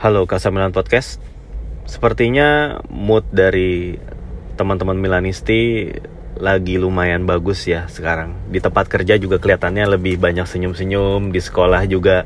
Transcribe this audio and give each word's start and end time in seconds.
Halo 0.00 0.24
Kasamilan 0.24 0.72
Podcast. 0.72 1.20
Sepertinya 1.84 2.80
mood 2.88 3.20
dari 3.36 4.00
teman-teman 4.56 4.96
Milanisti 4.96 5.92
lagi 6.40 6.80
lumayan 6.80 7.28
bagus 7.28 7.68
ya 7.68 7.84
sekarang. 7.84 8.32
Di 8.48 8.64
tempat 8.64 8.88
kerja 8.88 9.20
juga 9.20 9.36
kelihatannya 9.36 10.00
lebih 10.00 10.16
banyak 10.16 10.48
senyum-senyum, 10.48 11.28
di 11.28 11.44
sekolah 11.44 11.84
juga 11.84 12.24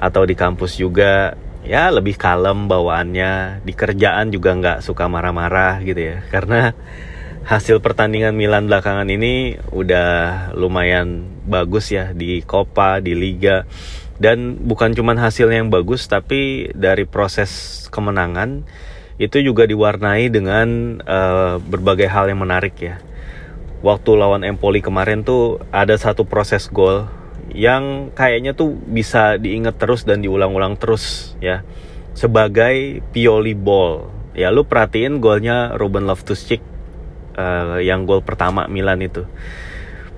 atau 0.00 0.24
di 0.24 0.32
kampus 0.32 0.80
juga 0.80 1.36
ya 1.60 1.92
lebih 1.92 2.16
kalem 2.16 2.64
bawaannya. 2.72 3.68
Di 3.68 3.72
kerjaan 3.76 4.32
juga 4.32 4.56
nggak 4.56 4.78
suka 4.80 5.04
marah-marah 5.04 5.84
gitu 5.84 6.00
ya. 6.00 6.24
Karena 6.32 6.72
hasil 7.44 7.84
pertandingan 7.84 8.32
Milan 8.32 8.64
belakangan 8.64 9.12
ini 9.12 9.60
udah 9.76 10.08
lumayan 10.56 11.28
bagus 11.44 11.92
ya 11.92 12.16
di 12.16 12.40
Copa, 12.48 13.04
di 13.04 13.12
Liga 13.12 13.68
dan 14.20 14.60
bukan 14.60 14.92
cuma 14.92 15.16
hasil 15.16 15.48
yang 15.48 15.72
bagus 15.72 16.04
tapi 16.04 16.68
dari 16.76 17.08
proses 17.08 17.82
kemenangan 17.88 18.68
itu 19.16 19.40
juga 19.40 19.64
diwarnai 19.64 20.28
dengan 20.28 21.00
uh, 21.04 21.56
berbagai 21.56 22.08
hal 22.08 22.28
yang 22.28 22.44
menarik 22.44 22.76
ya. 22.76 23.00
Waktu 23.80 24.16
lawan 24.16 24.44
Empoli 24.44 24.84
kemarin 24.84 25.24
tuh 25.24 25.60
ada 25.72 25.96
satu 25.96 26.28
proses 26.28 26.68
gol 26.68 27.08
yang 27.52 28.12
kayaknya 28.12 28.52
tuh 28.52 28.76
bisa 28.76 29.40
diingat 29.40 29.80
terus 29.80 30.04
dan 30.04 30.20
diulang-ulang 30.20 30.76
terus 30.76 31.36
ya. 31.40 31.64
Sebagai 32.12 33.00
Pioli 33.16 33.56
ball. 33.56 34.08
Ya 34.36 34.52
lu 34.52 34.68
perhatiin 34.68 35.20
golnya 35.20 35.76
Ruben 35.76 36.04
Loftus-Cheek 36.04 36.60
uh, 37.40 37.80
yang 37.80 38.04
gol 38.04 38.20
pertama 38.20 38.68
Milan 38.68 39.00
itu. 39.00 39.24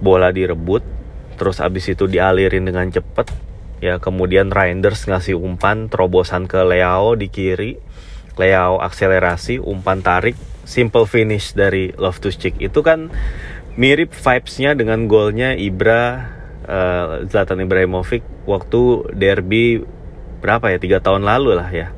Bola 0.03 0.35
direbut 0.35 0.83
terus 1.39 1.59
abis 1.59 1.91
itu 1.91 2.07
dialirin 2.07 2.67
dengan 2.67 2.87
cepet 2.87 3.52
ya 3.83 3.99
kemudian 3.99 4.55
Reinders 4.55 5.11
ngasih 5.11 5.35
umpan 5.35 5.91
terobosan 5.91 6.47
ke 6.47 6.63
Leao 6.63 7.19
di 7.19 7.27
kiri. 7.27 7.83
Leao 8.39 8.81
akselerasi 8.81 9.61
umpan 9.61 10.01
tarik 10.01 10.39
simple 10.63 11.05
finish 11.05 11.53
dari 11.53 11.91
Loftus 11.99 12.39
Cheek. 12.39 12.57
Itu 12.63 12.81
kan 12.81 13.11
mirip 13.75 14.15
vibesnya 14.15 14.79
dengan 14.79 15.11
golnya 15.11 15.53
Ibra 15.59 16.31
uh, 16.65 17.27
Zlatan 17.27 17.61
Ibrahimovic 17.61 18.23
waktu 18.47 19.13
derby 19.13 19.83
berapa 20.41 20.73
ya? 20.73 20.79
Tiga 20.79 20.99
tahun 21.03 21.27
lalu 21.27 21.59
lah 21.59 21.69
ya. 21.69 21.91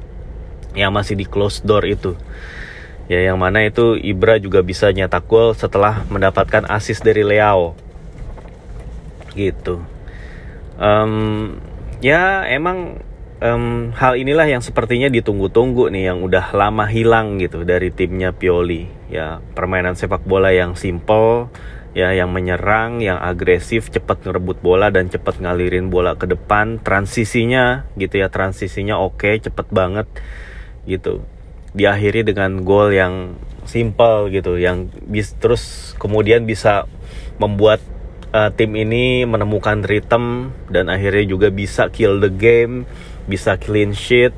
Yang 0.74 0.90
masih 0.90 1.14
di 1.20 1.26
close 1.28 1.62
door 1.62 1.84
itu. 1.86 2.18
Ya 3.06 3.20
yang 3.20 3.36
mana 3.36 3.60
itu 3.60 4.00
Ibra 4.00 4.40
juga 4.40 4.64
bisa 4.64 4.88
nyetak 4.88 5.28
gol 5.28 5.52
setelah 5.52 6.02
mendapatkan 6.08 6.64
assist 6.66 7.04
dari 7.04 7.22
Leao. 7.22 7.76
Gitu. 9.36 9.84
Um, 10.74 11.60
ya 12.04 12.44
emang 12.44 13.00
um, 13.40 13.96
hal 13.96 14.20
inilah 14.20 14.44
yang 14.44 14.60
sepertinya 14.60 15.08
ditunggu-tunggu 15.08 15.88
nih 15.88 16.12
yang 16.12 16.20
udah 16.20 16.52
lama 16.52 16.84
hilang 16.84 17.40
gitu 17.40 17.64
dari 17.64 17.88
timnya 17.88 18.36
Pioli. 18.36 18.92
Ya 19.08 19.40
permainan 19.56 19.96
sepak 19.96 20.28
bola 20.28 20.52
yang 20.52 20.76
simple 20.76 21.48
ya 21.96 22.10
yang 22.10 22.34
menyerang 22.34 22.98
yang 23.00 23.22
agresif 23.22 23.86
cepat 23.88 24.26
ngerebut 24.26 24.58
bola 24.60 24.90
dan 24.92 25.08
cepat 25.08 25.40
ngalirin 25.40 25.88
bola 25.88 26.12
ke 26.20 26.28
depan. 26.28 26.76
Transisinya 26.84 27.88
gitu 27.96 28.20
ya 28.20 28.28
transisinya 28.28 29.00
oke 29.00 29.24
okay, 29.24 29.40
cepet 29.40 29.72
banget 29.72 30.04
gitu. 30.84 31.24
Diakhiri 31.72 32.20
dengan 32.20 32.60
gol 32.68 32.92
yang 32.92 33.40
simple 33.64 34.28
gitu 34.28 34.60
yang 34.60 34.92
bis 35.08 35.32
terus 35.40 35.96
kemudian 35.96 36.44
bisa 36.44 36.84
membuat 37.40 37.80
uh, 38.34 38.50
tim 38.50 38.74
ini 38.74 39.22
menemukan 39.22 39.86
rhythm 39.86 40.50
dan 40.66 40.90
akhirnya 40.90 41.22
juga 41.30 41.48
bisa 41.54 41.86
kill 41.94 42.18
the 42.18 42.32
game, 42.34 42.82
bisa 43.30 43.54
clean 43.54 43.94
sheet, 43.94 44.34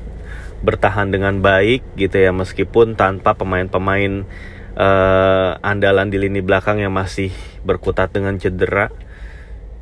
bertahan 0.61 1.09
dengan 1.09 1.41
baik 1.41 1.81
gitu 1.97 2.21
ya 2.21 2.29
meskipun 2.29 2.93
tanpa 2.93 3.33
pemain-pemain 3.33 4.29
uh, 4.77 5.57
andalan 5.65 6.13
di 6.13 6.21
lini 6.21 6.45
belakang 6.45 6.77
yang 6.77 6.93
masih 6.93 7.33
berkutat 7.65 8.13
dengan 8.13 8.37
cedera. 8.37 8.93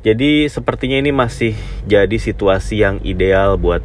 Jadi 0.06 0.46
sepertinya 0.46 0.96
ini 1.02 1.10
masih 1.10 1.52
jadi 1.84 2.16
situasi 2.16 2.80
yang 2.80 3.02
ideal 3.02 3.58
buat 3.60 3.82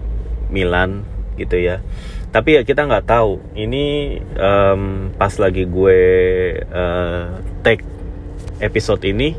Milan 0.54 1.04
gitu 1.36 1.58
ya. 1.58 1.82
Tapi 2.30 2.56
ya 2.56 2.62
kita 2.62 2.86
nggak 2.86 3.10
tahu. 3.10 3.42
Ini 3.58 3.86
um, 4.38 5.10
pas 5.18 5.34
lagi 5.42 5.66
gue 5.66 6.00
uh, 6.70 7.42
take 7.66 7.84
episode 8.62 9.02
ini 9.02 9.34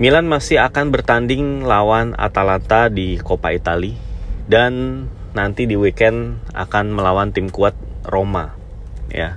Milan 0.00 0.24
masih 0.32 0.64
akan 0.64 0.96
bertanding 0.96 1.60
lawan 1.60 2.16
Atalanta 2.16 2.88
di 2.88 3.20
Coppa 3.20 3.52
Italia 3.52 3.92
dan 4.48 5.04
nanti 5.36 5.68
di 5.68 5.76
weekend 5.76 6.40
akan 6.56 6.96
melawan 6.96 7.36
tim 7.36 7.52
kuat 7.52 7.76
Roma 8.08 8.56
ya. 9.12 9.36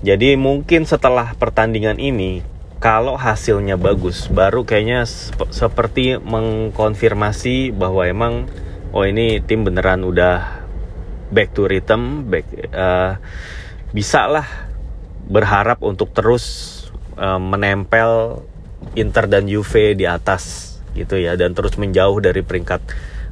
Jadi 0.00 0.32
mungkin 0.40 0.88
setelah 0.88 1.36
pertandingan 1.36 2.00
ini 2.00 2.40
kalau 2.80 3.20
hasilnya 3.20 3.76
bagus 3.76 4.32
baru 4.32 4.64
kayaknya 4.64 5.04
sep 5.04 5.52
seperti 5.52 6.16
mengkonfirmasi 6.16 7.76
bahwa 7.76 8.08
emang 8.08 8.48
oh 8.96 9.04
ini 9.04 9.44
tim 9.44 9.60
beneran 9.60 10.08
udah 10.08 10.64
back 11.28 11.52
to 11.52 11.68
rhythm, 11.68 12.32
back 12.32 12.48
uh, 12.72 13.20
bisa 13.92 14.24
lah 14.24 14.48
berharap 15.28 15.84
untuk 15.84 16.16
terus 16.16 16.88
uh, 17.20 17.36
menempel 17.36 18.40
Inter 18.94 19.26
dan 19.30 19.46
Juve 19.46 19.94
di 19.94 20.06
atas 20.06 20.76
gitu 20.96 21.18
ya 21.18 21.38
dan 21.38 21.54
terus 21.54 21.78
menjauh 21.78 22.18
dari 22.18 22.42
peringkat 22.42 22.80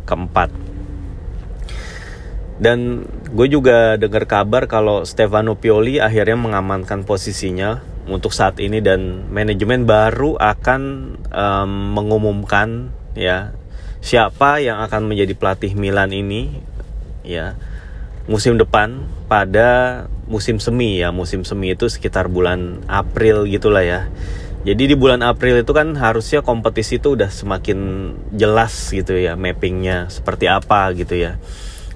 keempat. 0.06 0.50
Dan 2.56 3.04
gue 3.36 3.52
juga 3.52 4.00
dengar 4.00 4.24
kabar 4.24 4.64
kalau 4.64 5.04
Stefano 5.04 5.60
Pioli 5.60 6.00
akhirnya 6.00 6.40
mengamankan 6.40 7.04
posisinya 7.04 7.84
untuk 8.08 8.32
saat 8.32 8.56
ini 8.62 8.80
dan 8.80 9.28
manajemen 9.28 9.84
baru 9.84 10.40
akan 10.40 10.82
um, 11.28 11.70
mengumumkan 11.92 12.94
ya 13.12 13.52
siapa 14.00 14.62
yang 14.62 14.78
akan 14.86 15.10
menjadi 15.10 15.34
pelatih 15.34 15.74
Milan 15.74 16.14
ini 16.14 16.62
ya 17.26 17.58
musim 18.30 18.54
depan 18.54 19.02
pada 19.26 20.06
musim 20.30 20.62
semi 20.62 21.02
ya 21.02 21.10
musim 21.10 21.42
semi 21.42 21.74
itu 21.74 21.90
sekitar 21.90 22.30
bulan 22.30 22.86
April 22.86 23.50
gitulah 23.50 23.82
ya 23.82 24.06
jadi 24.66 24.82
di 24.90 24.96
bulan 24.98 25.22
April 25.22 25.62
itu 25.62 25.70
kan 25.70 25.94
harusnya 25.94 26.42
kompetisi 26.42 26.98
itu 26.98 27.14
udah 27.14 27.30
semakin 27.30 27.78
jelas 28.34 28.90
gitu 28.90 29.14
ya 29.14 29.38
mappingnya 29.38 30.10
seperti 30.10 30.50
apa 30.50 30.90
gitu 30.98 31.14
ya. 31.14 31.38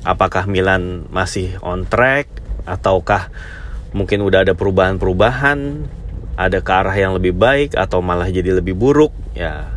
Apakah 0.07 0.47
Milan 0.47 1.11
masih 1.11 1.59
on 1.67 1.83
track 1.83 2.31
ataukah 2.71 3.35
mungkin 3.91 4.23
udah 4.23 4.47
ada 4.47 4.55
perubahan-perubahan, 4.55 5.59
ada 6.39 6.59
ke 6.63 6.71
arah 6.71 6.95
yang 6.95 7.19
lebih 7.19 7.35
baik 7.35 7.75
atau 7.75 7.99
malah 8.07 8.31
jadi 8.31 8.63
lebih 8.63 8.79
buruk 8.79 9.11
ya. 9.35 9.75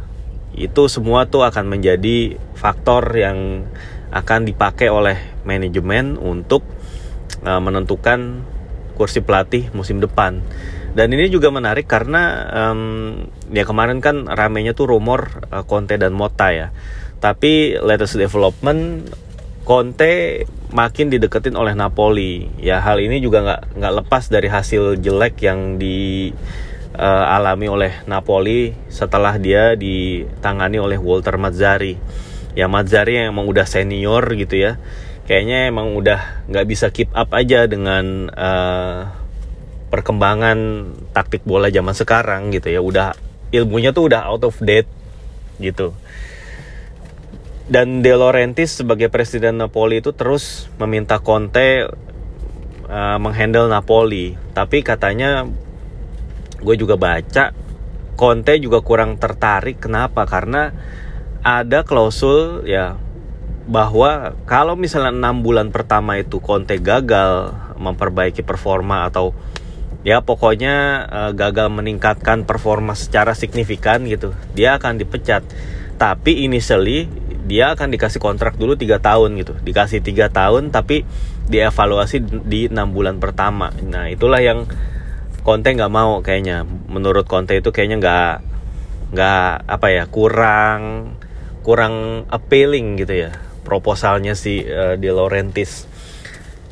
Itu 0.54 0.86
semua 0.86 1.26
tuh 1.26 1.50
akan 1.50 1.74
menjadi 1.74 2.38
faktor 2.54 3.10
yang 3.18 3.66
akan 4.14 4.46
dipakai 4.46 4.94
oleh 4.94 5.18
manajemen 5.50 6.14
untuk 6.22 6.62
uh, 7.42 7.58
menentukan 7.58 8.46
kursi 8.94 9.26
pelatih 9.26 9.74
musim 9.74 9.98
depan. 9.98 10.46
Dan 10.94 11.10
ini 11.10 11.26
juga 11.34 11.50
menarik 11.50 11.90
karena 11.90 12.46
um, 12.54 13.26
ya 13.50 13.66
kemarin 13.66 13.98
kan 13.98 14.30
ramenya 14.30 14.78
tuh 14.78 14.94
rumor 14.94 15.42
uh, 15.50 15.66
Conte 15.66 15.98
dan 15.98 16.14
Mota 16.14 16.54
ya. 16.54 16.70
Tapi 17.18 17.82
latest 17.82 18.22
development 18.22 19.10
Conte 19.66 20.46
makin 20.70 21.10
dideketin 21.10 21.58
oleh 21.58 21.74
Napoli. 21.74 22.46
Ya 22.62 22.78
hal 22.84 23.02
ini 23.02 23.18
juga 23.26 23.42
nggak 23.42 23.80
nggak 23.80 23.94
lepas 24.06 24.30
dari 24.30 24.54
hasil 24.54 25.02
jelek 25.02 25.42
yang 25.42 25.82
dialami 25.82 27.68
uh, 27.72 27.74
oleh 27.74 27.94
Napoli 28.06 28.78
setelah 28.92 29.42
dia 29.42 29.74
ditangani 29.74 30.78
oleh 30.78 31.02
Walter 31.02 31.42
Mazzari. 31.42 31.98
Ya 32.54 32.70
Mazzari 32.70 33.18
yang 33.18 33.34
emang 33.34 33.50
udah 33.50 33.66
senior 33.66 34.30
gitu 34.38 34.62
ya. 34.62 34.78
Kayaknya 35.26 35.74
emang 35.74 35.96
udah 35.96 36.44
nggak 36.52 36.68
bisa 36.70 36.92
keep 36.92 37.10
up 37.16 37.32
aja 37.32 37.66
dengan 37.66 38.28
uh, 38.36 39.23
perkembangan 39.94 40.90
taktik 41.14 41.46
bola 41.46 41.70
zaman 41.70 41.94
sekarang 41.94 42.50
gitu 42.50 42.74
ya. 42.74 42.82
Udah 42.82 43.14
ilmunya 43.54 43.94
tuh 43.94 44.10
udah 44.10 44.26
out 44.26 44.42
of 44.42 44.58
date 44.58 44.90
gitu. 45.62 45.94
Dan 47.70 48.02
De 48.02 48.18
Laurentiis 48.18 48.82
sebagai 48.82 49.14
presiden 49.14 49.62
Napoli 49.62 50.02
itu 50.02 50.10
terus 50.18 50.66
meminta 50.82 51.22
Conte 51.22 51.86
uh, 52.90 53.18
menghandle 53.22 53.70
Napoli. 53.70 54.34
Tapi 54.58 54.82
katanya 54.82 55.46
gue 56.58 56.76
juga 56.76 56.98
baca 56.98 57.54
Conte 58.18 58.58
juga 58.58 58.82
kurang 58.82 59.22
tertarik. 59.22 59.78
Kenapa? 59.78 60.26
Karena 60.26 60.74
ada 61.46 61.86
klausul 61.86 62.66
ya 62.66 62.98
bahwa 63.70 64.36
kalau 64.44 64.74
misalnya 64.76 65.14
enam 65.14 65.46
bulan 65.46 65.70
pertama 65.70 66.18
itu 66.18 66.42
Conte 66.42 66.82
gagal 66.82 67.54
memperbaiki 67.78 68.44
performa 68.44 69.08
atau 69.08 69.32
ya 70.04 70.20
pokoknya 70.22 71.08
uh, 71.08 71.32
gagal 71.32 71.72
meningkatkan 71.72 72.44
performa 72.44 72.94
secara 72.94 73.34
signifikan 73.34 74.04
gitu 74.08 74.36
dia 74.54 74.78
akan 74.78 75.00
dipecat. 75.00 75.44
Tapi 75.94 76.44
initially 76.44 77.08
dia 77.44 77.72
akan 77.76 77.92
dikasih 77.92 78.20
kontrak 78.20 78.60
dulu 78.60 78.76
tiga 78.76 79.00
tahun 79.00 79.40
gitu. 79.40 79.56
Dikasih 79.64 80.04
tiga 80.04 80.28
tahun 80.28 80.72
tapi 80.72 81.08
dievaluasi 81.48 82.24
di 82.48 82.68
enam 82.68 82.92
bulan 82.92 83.20
pertama. 83.20 83.72
Nah 83.84 84.12
itulah 84.12 84.40
yang 84.44 84.68
Conte 85.44 85.76
nggak 85.76 85.92
mau 85.92 86.24
kayaknya. 86.24 86.64
Menurut 86.68 87.28
Conte 87.28 87.60
itu 87.60 87.72
kayaknya 87.72 88.00
nggak 88.00 88.36
nggak 89.14 89.48
apa 89.70 89.88
ya 89.94 90.04
kurang 90.10 91.14
kurang 91.62 92.26
appealing 92.28 93.00
gitu 93.00 93.30
ya 93.30 93.32
proposalnya 93.64 94.36
si 94.36 94.66
uh, 94.66 95.00
Di 95.00 95.08
Laurentiis 95.14 95.88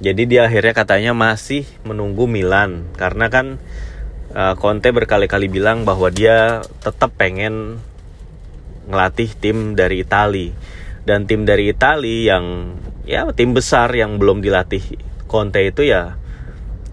jadi 0.02 0.26
dia 0.26 0.42
akhirnya 0.50 0.74
katanya 0.74 1.14
masih 1.14 1.70
menunggu 1.86 2.26
Milan. 2.26 2.90
Karena 2.98 3.30
kan 3.30 3.62
uh, 4.34 4.58
Conte 4.58 4.90
berkali-kali 4.90 5.46
bilang 5.46 5.86
bahwa 5.86 6.10
dia 6.10 6.66
tetap 6.82 7.14
pengen 7.14 7.78
ngelatih 8.90 9.30
tim 9.38 9.78
dari 9.78 10.02
Itali. 10.02 10.58
Dan 11.06 11.30
tim 11.30 11.46
dari 11.46 11.70
Itali 11.70 12.26
yang 12.26 12.78
ya 13.06 13.30
tim 13.38 13.54
besar 13.54 13.94
yang 13.94 14.18
belum 14.18 14.42
dilatih 14.42 14.82
Conte 15.30 15.62
itu 15.70 15.86
ya 15.86 16.18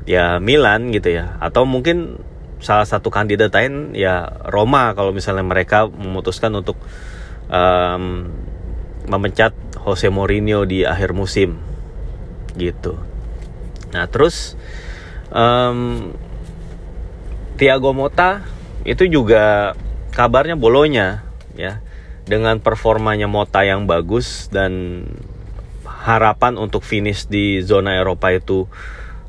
ya 0.04 0.36
Milan 0.36 0.92
gitu 0.92 1.08
ya. 1.08 1.40
Atau 1.40 1.64
mungkin 1.64 2.20
salah 2.60 2.84
satu 2.84 3.08
kandidat 3.08 3.56
lain 3.56 3.96
ya 3.96 4.28
Roma 4.52 4.92
kalau 4.92 5.16
misalnya 5.16 5.48
mereka 5.48 5.88
memutuskan 5.88 6.52
untuk 6.60 6.76
um, 7.48 8.28
memecat 9.08 9.56
Jose 9.80 10.12
Mourinho 10.12 10.68
di 10.68 10.84
akhir 10.84 11.16
musim 11.16 11.56
gitu. 12.58 12.98
Nah 13.94 14.10
terus 14.10 14.58
um, 15.32 16.12
Thiago 17.56 17.94
Mota 17.94 18.44
itu 18.82 19.06
juga 19.08 19.74
kabarnya 20.12 20.58
bolonya 20.58 21.22
ya. 21.56 21.80
Dengan 22.28 22.60
performanya 22.60 23.24
Mota 23.24 23.64
yang 23.64 23.88
bagus 23.88 24.52
dan 24.52 25.04
harapan 26.08 26.60
untuk 26.60 26.84
finish 26.84 27.24
di 27.24 27.64
zona 27.64 27.96
Eropa 27.96 28.28
itu 28.30 28.68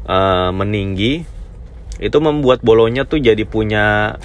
uh, 0.03 0.51
meninggi 0.51 1.23
itu 1.99 2.17
membuat 2.23 2.63
Bolonya 2.63 3.03
tuh 3.03 3.19
jadi 3.19 3.43
punya 3.43 4.15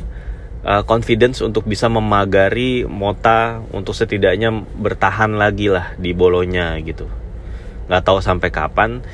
uh, 0.63 0.83
confidence 0.87 1.43
untuk 1.43 1.67
bisa 1.67 1.91
memagari 1.91 2.87
Mota 2.87 3.59
untuk 3.75 3.99
setidaknya 3.99 4.55
bertahan 4.79 5.35
lagi 5.35 5.75
lah 5.75 5.99
di 5.99 6.15
Bolonya 6.15 6.79
gitu 6.87 7.11
nggak 7.89 8.05
tahu 8.05 8.19
sampai 8.21 8.49
kapan. 8.51 9.05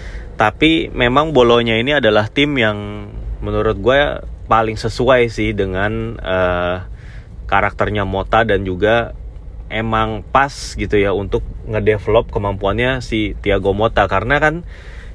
Tapi 0.40 0.88
memang 0.90 1.37
Bolonya 1.37 1.76
ini 1.76 1.93
adalah 1.96 2.32
tim 2.32 2.56
yang 2.56 3.08
menurut 3.44 3.76
gue 3.76 4.00
paling 4.49 4.76
sesuai 4.76 5.31
sih 5.31 5.52
dengan 5.52 6.17
uh, 6.19 6.84
karakternya 7.46 8.08
Mota 8.08 8.43
dan 8.43 8.64
juga 8.67 9.12
emang 9.70 10.26
pas 10.26 10.50
gitu 10.50 10.99
ya 10.99 11.14
untuk 11.14 11.46
ngedevelop 11.70 12.28
kemampuannya 12.34 12.99
si 13.05 13.38
Tiago 13.38 13.70
Mota 13.70 14.11
karena 14.11 14.43
kan 14.43 14.67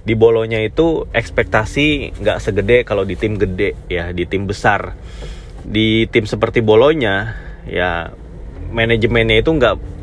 di 0.05 0.13
bolonya 0.13 0.61
itu 0.61 1.09
ekspektasi 1.11 2.15
nggak 2.21 2.37
segede 2.37 2.85
kalau 2.85 3.03
di 3.03 3.17
tim 3.17 3.35
gede 3.35 3.73
ya 3.89 4.13
di 4.13 4.23
tim 4.29 4.45
besar. 4.45 4.93
Di 5.65 6.05
tim 6.13 6.29
seperti 6.29 6.61
bolonya 6.61 7.33
ya 7.65 8.13
manajemennya 8.69 9.41
itu 9.41 9.49
nggak 9.49 9.94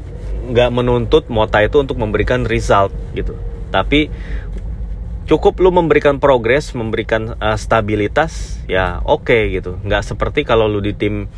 nggak 0.53 0.71
menuntut 0.71 1.27
Mota 1.33 1.65
itu 1.65 1.81
untuk 1.81 1.97
memberikan 1.97 2.45
result 2.45 2.93
gitu 3.17 3.35
tapi 3.73 4.13
cukup 5.27 5.63
lu 5.63 5.71
memberikan 5.73 6.19
progres, 6.19 6.75
memberikan 6.77 7.39
uh, 7.39 7.57
stabilitas, 7.57 8.61
ya 8.67 9.01
oke 9.07 9.33
okay, 9.33 9.43
gitu. 9.55 9.79
Nggak 9.81 10.05
seperti 10.05 10.45
kalau 10.45 10.69
lu 10.69 10.85
di 10.85 10.93
tim 10.93 11.31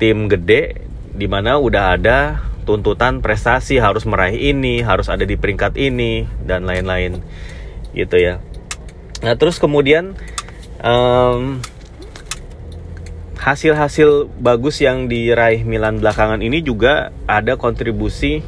tim 0.00 0.26
gede, 0.26 0.82
di 1.14 1.30
mana 1.30 1.60
udah 1.62 1.94
ada 1.94 2.42
tuntutan 2.66 3.22
prestasi 3.22 3.78
harus 3.78 4.02
meraih 4.08 4.50
ini, 4.54 4.82
harus 4.82 5.06
ada 5.06 5.22
di 5.22 5.38
peringkat 5.38 5.78
ini 5.78 6.26
dan 6.42 6.66
lain-lain, 6.66 7.22
gitu 7.94 8.16
ya. 8.18 8.42
Nah 9.22 9.38
terus 9.38 9.62
kemudian 9.62 10.18
um, 10.82 11.62
hasil-hasil 13.42 14.30
bagus 14.38 14.78
yang 14.78 15.10
diraih 15.10 15.66
Milan 15.66 15.98
belakangan 15.98 16.38
ini 16.40 16.62
juga 16.62 17.10
ada 17.26 17.58
kontribusi 17.58 18.40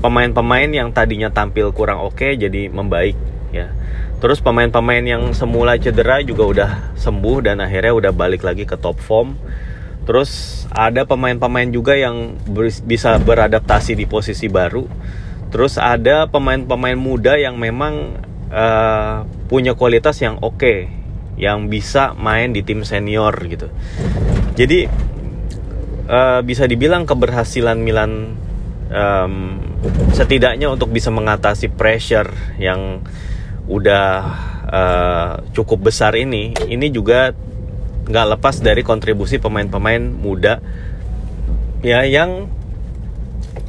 pemain-pemain 0.00 0.72
yang 0.72 0.88
tadinya 0.96 1.28
tampil 1.28 1.76
kurang 1.76 2.00
oke 2.00 2.16
okay, 2.16 2.40
jadi 2.40 2.72
membaik 2.72 3.16
ya 3.52 3.68
Terus 4.20 4.44
pemain-pemain 4.44 5.00
yang 5.00 5.32
semula 5.32 5.80
cedera 5.80 6.20
juga 6.20 6.44
udah 6.44 6.70
sembuh 6.92 7.40
dan 7.40 7.64
akhirnya 7.64 7.96
udah 7.96 8.12
balik 8.12 8.44
lagi 8.44 8.68
ke 8.68 8.76
top 8.76 9.00
form. 9.00 9.32
Terus 10.04 10.64
ada 10.68 11.08
pemain-pemain 11.08 11.72
juga 11.72 11.96
yang 11.96 12.36
bisa 12.84 13.16
beradaptasi 13.16 13.96
di 13.96 14.04
posisi 14.04 14.52
baru. 14.52 14.84
Terus 15.48 15.80
ada 15.80 16.28
pemain-pemain 16.28 17.00
muda 17.00 17.40
yang 17.40 17.56
memang 17.56 18.20
uh, 18.52 19.24
punya 19.48 19.72
kualitas 19.72 20.20
yang 20.20 20.36
oke, 20.44 20.60
okay, 20.60 20.92
yang 21.40 21.72
bisa 21.72 22.12
main 22.20 22.52
di 22.52 22.60
tim 22.60 22.84
senior 22.84 23.32
gitu. 23.48 23.72
Jadi 24.60 24.84
uh, 26.04 26.44
bisa 26.44 26.68
dibilang 26.68 27.08
keberhasilan 27.08 27.80
Milan 27.80 28.36
um, 28.92 29.56
setidaknya 30.12 30.68
untuk 30.68 30.92
bisa 30.92 31.08
mengatasi 31.08 31.72
pressure 31.72 32.28
yang 32.60 33.00
udah 33.72 34.08
uh, 34.68 35.32
cukup 35.56 35.88
besar 35.88 36.12
ini, 36.20 36.52
ini 36.68 36.92
juga 36.92 37.32
nggak 38.10 38.26
lepas 38.36 38.58
dari 38.60 38.82
kontribusi 38.82 39.38
pemain-pemain 39.38 40.02
muda 40.02 40.58
ya 41.80 42.02
yang 42.02 42.50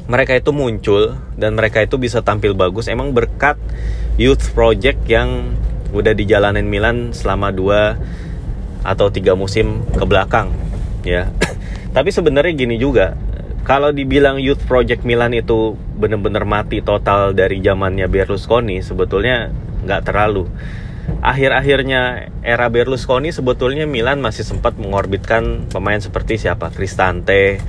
mereka 0.09 0.33
itu 0.33 0.49
muncul 0.51 1.15
dan 1.37 1.53
mereka 1.53 1.85
itu 1.85 2.01
bisa 2.01 2.25
tampil 2.25 2.57
bagus 2.57 2.89
emang 2.89 3.13
berkat 3.13 3.55
youth 4.17 4.51
project 4.51 5.05
yang 5.05 5.53
udah 5.91 6.15
dijalanin 6.15 6.67
Milan 6.67 7.11
selama 7.11 7.51
dua 7.51 7.99
atau 8.81 9.13
tiga 9.13 9.37
musim 9.37 9.85
ke 9.93 10.03
belakang 10.07 10.51
ya 11.05 11.29
tapi 11.95 12.09
sebenarnya 12.09 12.53
gini 12.55 12.75
juga 12.81 13.15
kalau 13.61 13.93
dibilang 13.93 14.41
youth 14.41 14.65
project 14.65 15.05
Milan 15.05 15.37
itu 15.37 15.77
bener-bener 15.77 16.41
mati 16.49 16.81
total 16.81 17.37
dari 17.37 17.61
zamannya 17.61 18.09
Berlusconi 18.09 18.81
sebetulnya 18.81 19.53
nggak 19.85 20.01
terlalu. 20.09 20.49
Akhir-akhirnya 21.21 22.33
era 22.41 22.65
Berlusconi 22.73 23.29
sebetulnya 23.29 23.85
Milan 23.85 24.17
masih 24.17 24.41
sempat 24.41 24.81
mengorbitkan 24.81 25.69
pemain 25.69 26.01
seperti 26.01 26.41
siapa 26.41 26.73
Cristante 26.73 27.61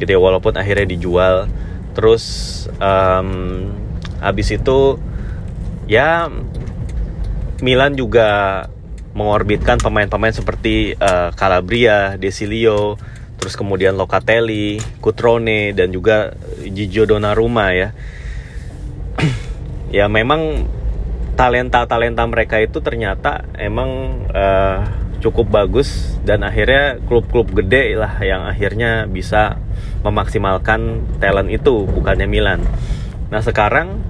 gitu 0.00 0.16
ya 0.16 0.20
walaupun 0.20 0.56
akhirnya 0.56 0.88
dijual. 0.88 1.44
Terus 1.92 2.24
um, 2.80 3.68
habis 4.24 4.48
itu 4.48 4.96
ya 5.84 6.32
Milan 7.62 7.94
juga 7.94 8.62
mengorbitkan 9.14 9.78
pemain-pemain 9.78 10.34
seperti 10.34 10.98
uh, 10.98 11.30
Calabria, 11.38 12.18
Desilio, 12.18 12.98
terus 13.38 13.54
kemudian 13.54 13.94
Locatelli, 13.94 14.82
Cutrone 14.98 15.70
dan 15.70 15.94
juga 15.94 16.34
Gigio 16.66 17.06
Donnarumma 17.06 17.70
ya. 17.70 17.88
ya 19.96 20.10
memang 20.10 20.66
talenta-talenta 21.38 22.26
mereka 22.26 22.58
itu 22.58 22.82
ternyata 22.82 23.46
emang 23.58 24.22
uh, 24.34 24.82
cukup 25.22 25.50
bagus 25.50 26.18
dan 26.26 26.44
akhirnya 26.44 27.00
klub-klub 27.06 27.48
gede 27.54 27.96
lah 27.96 28.18
yang 28.20 28.44
akhirnya 28.44 29.06
bisa 29.06 29.56
memaksimalkan 30.04 31.06
talent 31.22 31.48
itu 31.48 31.86
bukannya 31.88 32.28
Milan. 32.28 32.60
Nah 33.32 33.40
sekarang 33.40 34.04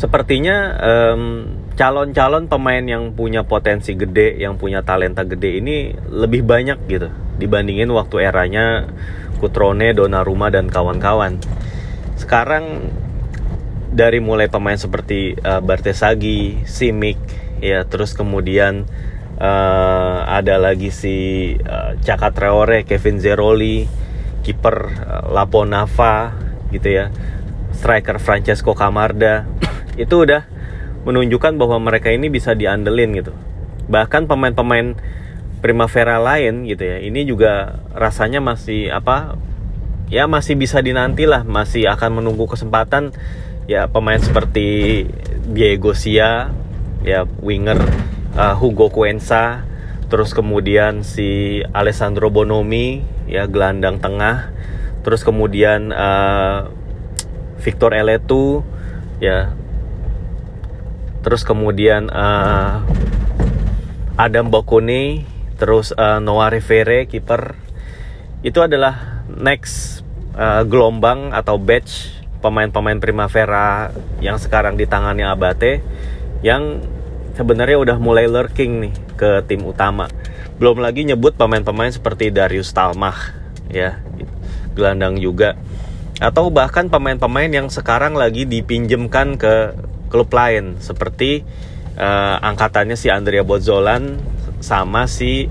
sepertinya 0.00 0.80
calon 0.80 1.60
calon-calon 1.76 2.48
pemain 2.48 2.80
yang 2.80 3.12
punya 3.12 3.44
potensi 3.44 3.92
gede, 3.92 4.40
yang 4.40 4.56
punya 4.56 4.80
talenta 4.80 5.28
gede 5.28 5.60
ini 5.60 5.92
lebih 6.08 6.40
banyak 6.40 6.88
gitu 6.88 7.12
dibandingin 7.36 7.92
waktu 7.92 8.24
eranya 8.24 8.88
Kutrone, 9.40 9.92
Donnarumma 9.92 10.48
dan 10.48 10.72
kawan-kawan. 10.72 11.40
Sekarang 12.16 12.92
dari 13.92 14.24
mulai 14.24 14.48
pemain 14.48 14.76
seperti 14.76 15.36
uh, 15.40 15.60
Bartesagi, 15.60 16.64
Simic, 16.64 17.16
ya 17.60 17.84
terus 17.84 18.12
kemudian 18.16 18.88
uh, 19.36 20.24
ada 20.28 20.56
lagi 20.60 20.92
si 20.92 21.16
uh, 21.60 21.96
Caka 22.00 22.32
Traore, 22.32 22.84
Kevin 22.84 23.20
Zeroli, 23.20 23.88
kiper 24.44 24.76
uh, 25.04 25.24
Lapo 25.32 25.64
Nava 25.64 26.36
gitu 26.72 26.88
ya, 26.88 27.08
striker 27.72 28.20
Francesco 28.20 28.76
Camarda 28.76 29.48
itu 29.96 30.26
udah 30.26 30.46
menunjukkan 31.08 31.56
bahwa 31.56 31.80
mereka 31.80 32.12
ini 32.12 32.28
bisa 32.28 32.52
diandelin 32.52 33.16
gitu. 33.16 33.32
Bahkan 33.88 34.28
pemain-pemain 34.30 34.98
Primavera 35.60 36.16
lain 36.16 36.64
gitu 36.64 36.88
ya, 36.88 37.04
ini 37.04 37.28
juga 37.28 37.84
rasanya 37.92 38.40
masih 38.40 38.88
apa? 38.88 39.36
Ya 40.08 40.24
masih 40.24 40.56
bisa 40.56 40.80
dinanti 40.80 41.28
lah, 41.28 41.44
masih 41.44 41.84
akan 41.84 42.22
menunggu 42.22 42.48
kesempatan 42.48 43.12
ya 43.70 43.86
pemain 43.86 44.18
seperti 44.18 45.06
Diego 45.46 45.94
Sia 45.94 46.50
ya 47.06 47.22
winger 47.38 47.78
uh, 48.34 48.54
Hugo 48.58 48.90
Cuenca 48.90 49.62
terus 50.10 50.34
kemudian 50.34 51.06
si 51.06 51.62
Alessandro 51.70 52.34
Bonomi 52.34 53.06
ya 53.30 53.46
gelandang 53.46 54.02
tengah 54.02 54.50
terus 55.06 55.22
kemudian 55.22 55.94
uh, 55.94 56.66
Victor 57.62 57.94
Eletu 57.94 58.66
ya 59.22 59.54
terus 61.20 61.44
kemudian 61.44 62.08
uh, 62.08 62.84
Adam 64.16 64.48
Bokone 64.48 65.24
terus 65.60 65.92
uh, 65.96 66.20
Noah 66.20 66.52
Rivere 66.52 67.04
kiper 67.04 67.56
itu 68.40 68.60
adalah 68.64 69.24
next 69.28 70.00
uh, 70.32 70.64
gelombang 70.64 71.36
atau 71.36 71.60
batch 71.60 72.20
pemain-pemain 72.40 72.96
Primavera 72.96 73.92
yang 74.24 74.40
sekarang 74.40 74.80
ditangani 74.80 75.28
Abate 75.28 75.84
yang 76.40 76.80
sebenarnya 77.36 77.76
udah 77.76 77.96
mulai 78.00 78.24
lurking 78.24 78.88
nih 78.88 78.94
ke 79.20 79.44
tim 79.44 79.60
utama. 79.68 80.08
Belum 80.56 80.80
lagi 80.80 81.04
nyebut 81.04 81.36
pemain-pemain 81.36 81.92
seperti 81.92 82.32
Darius 82.32 82.72
Talmah 82.72 83.16
ya, 83.68 84.00
gelandang 84.72 85.20
juga. 85.20 85.56
Atau 86.20 86.52
bahkan 86.52 86.88
pemain-pemain 86.92 87.48
yang 87.48 87.68
sekarang 87.72 88.16
lagi 88.16 88.44
dipinjemkan 88.44 89.40
ke 89.40 89.72
klub 90.10 90.28
lain. 90.34 90.76
Seperti 90.82 91.46
uh, 91.94 92.36
angkatannya 92.42 92.98
si 92.98 93.08
Andrea 93.08 93.46
Bozzolan 93.46 94.18
sama 94.60 95.06
si 95.06 95.46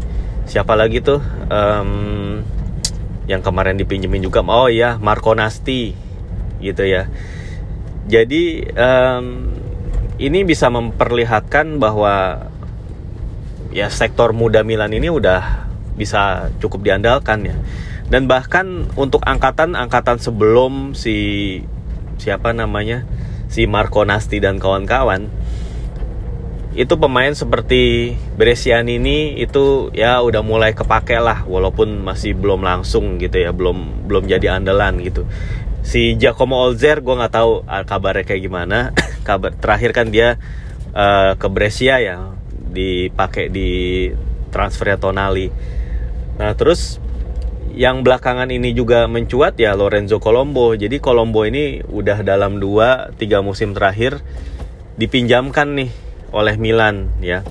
siapa 0.46 0.76
lagi 0.76 1.00
tuh? 1.00 1.24
Um, 1.50 2.44
yang 3.26 3.40
kemarin 3.40 3.80
dipinjemin 3.80 4.22
juga. 4.22 4.44
Oh 4.44 4.68
ya 4.68 5.00
Marco 5.00 5.32
Nasti. 5.34 5.96
Gitu 6.60 6.84
ya. 6.84 7.08
Jadi 8.10 8.68
um, 8.76 9.56
ini 10.20 10.44
bisa 10.44 10.68
memperlihatkan 10.68 11.80
bahwa 11.80 12.46
ya 13.72 13.88
sektor 13.88 14.36
muda 14.36 14.66
Milan 14.68 14.92
ini 14.92 15.08
udah 15.08 15.70
bisa 15.96 16.52
cukup 16.60 16.84
diandalkan 16.84 17.48
ya. 17.48 17.56
Dan 18.10 18.26
bahkan 18.26 18.90
untuk 18.98 19.22
angkatan-angkatan 19.22 20.18
sebelum 20.18 20.98
si 20.98 21.62
siapa 22.18 22.52
namanya 22.52 23.06
si 23.50 23.66
Marco 23.66 24.06
Nasti 24.06 24.38
dan 24.38 24.62
kawan-kawan 24.62 25.28
itu 26.78 26.94
pemain 27.02 27.34
seperti 27.34 28.14
Bresciani 28.38 29.02
ini 29.02 29.42
itu 29.42 29.90
ya 29.92 30.22
udah 30.22 30.46
mulai 30.46 30.78
kepake 30.78 31.18
lah 31.18 31.44
walaupun 31.50 32.06
masih 32.06 32.38
belum 32.38 32.62
langsung 32.62 33.18
gitu 33.18 33.42
ya 33.42 33.50
belum 33.50 34.06
belum 34.06 34.30
jadi 34.30 34.62
andalan 34.62 35.02
gitu. 35.02 35.26
Si 35.82 36.14
Giacomo 36.16 36.62
Olzer 36.62 37.02
gue 37.02 37.16
nggak 37.18 37.34
tahu 37.34 37.66
ah, 37.66 37.82
kabarnya 37.82 38.24
kayak 38.24 38.42
gimana. 38.46 38.94
Kabar 39.28 39.58
terakhir 39.58 39.92
kan 39.92 40.14
dia 40.14 40.38
uh, 40.94 41.34
ke 41.36 41.48
Brescia 41.50 41.98
ya 42.00 42.38
dipakai 42.54 43.50
di 43.50 43.70
transfernya 44.54 45.02
Tonali. 45.02 45.50
Nah 46.38 46.54
terus 46.54 47.02
yang 47.80 48.04
belakangan 48.04 48.52
ini 48.52 48.76
juga 48.76 49.08
mencuat 49.08 49.56
ya 49.56 49.72
Lorenzo 49.72 50.20
Colombo. 50.20 50.76
Jadi 50.76 51.00
Colombo 51.00 51.48
ini 51.48 51.80
udah 51.80 52.28
dalam 52.28 52.60
2 52.60 53.16
3 53.16 53.40
musim 53.40 53.72
terakhir 53.72 54.20
dipinjamkan 55.00 55.80
nih 55.80 55.92
oleh 56.36 56.60
Milan 56.60 57.08
ya. 57.24 57.48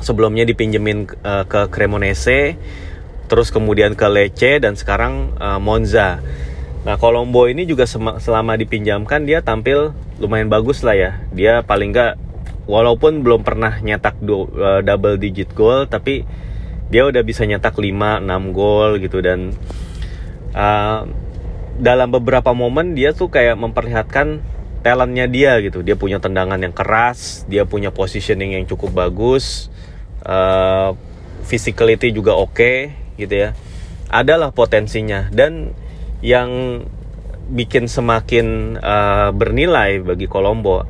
Sebelumnya 0.00 0.48
dipinjemin 0.48 1.12
uh, 1.20 1.44
ke 1.44 1.68
Cremonese, 1.68 2.56
terus 3.28 3.52
kemudian 3.52 3.92
ke 3.92 4.08
Lecce 4.08 4.64
dan 4.64 4.80
sekarang 4.80 5.36
uh, 5.36 5.60
Monza. 5.60 6.24
Nah, 6.88 6.96
Colombo 6.96 7.44
ini 7.44 7.68
juga 7.68 7.84
selama 8.16 8.56
dipinjamkan 8.56 9.28
dia 9.28 9.44
tampil 9.44 9.92
lumayan 10.16 10.48
bagus 10.48 10.80
lah 10.80 10.96
ya. 10.96 11.20
Dia 11.36 11.60
paling 11.68 11.92
nggak 11.92 12.16
walaupun 12.64 13.20
belum 13.20 13.44
pernah 13.44 13.76
nyetak 13.84 14.24
uh, 14.24 14.80
double 14.80 15.20
digit 15.20 15.52
goal 15.52 15.84
tapi 15.84 16.24
dia 16.90 17.06
udah 17.06 17.22
bisa 17.22 17.46
nyetak 17.46 17.78
5 17.78 17.86
6 18.26 18.50
gol 18.50 18.98
gitu 18.98 19.22
dan 19.22 19.54
uh, 20.52 21.06
dalam 21.80 22.08
beberapa 22.10 22.50
momen 22.52 22.98
dia 22.98 23.14
tuh 23.14 23.30
kayak 23.30 23.56
memperlihatkan 23.56 24.42
talentnya 24.82 25.30
dia 25.30 25.56
gitu. 25.62 25.80
Dia 25.86 25.94
punya 25.94 26.18
tendangan 26.18 26.58
yang 26.60 26.74
keras 26.74 27.46
dia 27.46 27.64
punya 27.64 27.94
positioning 27.94 28.58
yang 28.58 28.66
cukup 28.66 28.92
bagus 28.92 29.70
uh, 30.26 30.92
physicality 31.46 32.10
juga 32.10 32.34
oke 32.36 32.58
okay, 32.58 32.76
gitu 33.16 33.48
ya. 33.48 33.50
Adalah 34.10 34.50
potensinya. 34.50 35.30
Dan 35.30 35.72
yang 36.20 36.82
bikin 37.50 37.86
semakin 37.86 38.78
uh, 38.78 39.30
bernilai 39.34 40.02
bagi 40.06 40.30
Kolombo 40.30 40.86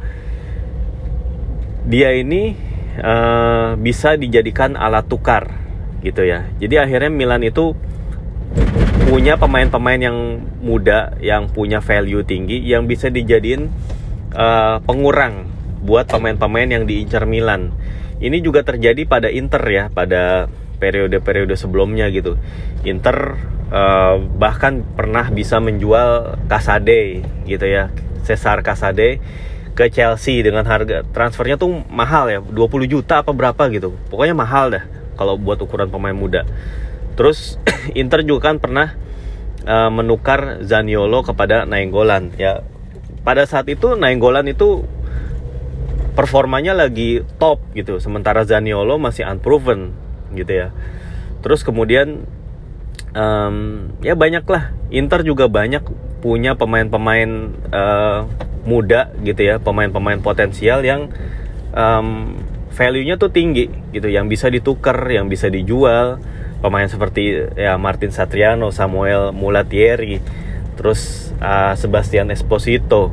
dia 1.88 2.12
ini 2.12 2.52
uh, 3.00 3.80
bisa 3.80 4.20
dijadikan 4.20 4.76
alat 4.76 5.08
tukar 5.08 5.59
gitu 6.00 6.24
ya. 6.24 6.48
Jadi 6.60 6.80
akhirnya 6.80 7.12
Milan 7.12 7.44
itu 7.44 7.76
punya 9.10 9.34
pemain-pemain 9.34 10.00
yang 10.00 10.18
muda 10.62 11.18
yang 11.18 11.50
punya 11.50 11.82
value 11.82 12.22
tinggi 12.22 12.62
yang 12.62 12.86
bisa 12.86 13.10
dijadiin 13.10 13.66
uh, 14.38 14.78
pengurang 14.86 15.50
buat 15.82 16.06
pemain-pemain 16.06 16.68
yang 16.68 16.84
diincar 16.86 17.26
Milan. 17.26 17.74
Ini 18.20 18.38
juga 18.44 18.62
terjadi 18.62 19.08
pada 19.08 19.32
Inter 19.32 19.64
ya 19.66 19.84
pada 19.90 20.46
periode-periode 20.78 21.56
sebelumnya 21.56 22.06
gitu. 22.12 22.36
Inter 22.84 23.34
uh, 23.72 24.20
bahkan 24.38 24.84
pernah 24.94 25.26
bisa 25.32 25.58
menjual 25.58 26.38
Casade 26.46 27.24
gitu 27.48 27.66
ya, 27.66 27.90
Cesar 28.22 28.62
Casade 28.62 29.18
ke 29.74 29.88
Chelsea 29.88 30.44
dengan 30.44 30.68
harga 30.68 31.02
transfernya 31.08 31.56
tuh 31.56 31.82
mahal 31.88 32.28
ya, 32.28 32.38
20 32.44 32.86
juta 32.86 33.24
apa 33.24 33.32
berapa 33.32 33.62
gitu. 33.72 33.96
Pokoknya 34.12 34.36
mahal 34.36 34.70
dah 34.70 34.99
kalau 35.20 35.36
buat 35.36 35.60
ukuran 35.60 35.92
pemain 35.92 36.16
muda. 36.16 36.48
Terus 37.20 37.60
Inter 38.00 38.24
juga 38.24 38.48
kan 38.48 38.56
pernah 38.56 38.96
uh, 39.68 39.92
menukar 39.92 40.64
Zaniolo 40.64 41.20
kepada 41.20 41.68
Nainggolan 41.68 42.32
ya. 42.40 42.64
Pada 43.20 43.44
saat 43.44 43.68
itu 43.68 43.92
Nainggolan 44.00 44.48
itu 44.48 44.88
performanya 46.16 46.72
lagi 46.72 47.20
top 47.36 47.60
gitu, 47.76 48.00
sementara 48.00 48.48
Zaniolo 48.48 48.96
masih 48.96 49.28
unproven 49.28 49.92
gitu 50.32 50.48
ya. 50.48 50.68
Terus 51.44 51.60
kemudian 51.60 52.24
um, 53.12 53.88
ya 54.00 54.16
banyak 54.16 54.44
lah 54.48 54.72
Inter 54.88 55.20
juga 55.20 55.52
banyak 55.52 55.84
punya 56.24 56.56
pemain-pemain 56.56 57.30
uh, 57.72 58.24
muda 58.64 59.12
gitu 59.24 59.40
ya, 59.40 59.56
pemain-pemain 59.60 60.20
potensial 60.20 60.84
yang 60.84 61.12
um, 61.72 62.36
value-nya 62.72 63.18
tuh 63.18 63.30
tinggi 63.30 63.68
gitu. 63.94 64.08
Yang 64.08 64.26
bisa 64.38 64.46
ditukar 64.48 64.96
yang 65.10 65.26
bisa 65.26 65.50
dijual. 65.50 66.22
Pemain 66.60 66.84
seperti 66.84 67.50
ya 67.56 67.80
Martin 67.80 68.12
Satriano 68.12 68.68
Samuel 68.68 69.32
Mulatieri 69.32 70.20
terus 70.76 71.32
uh, 71.40 71.72
Sebastian 71.72 72.28
Esposito 72.28 73.12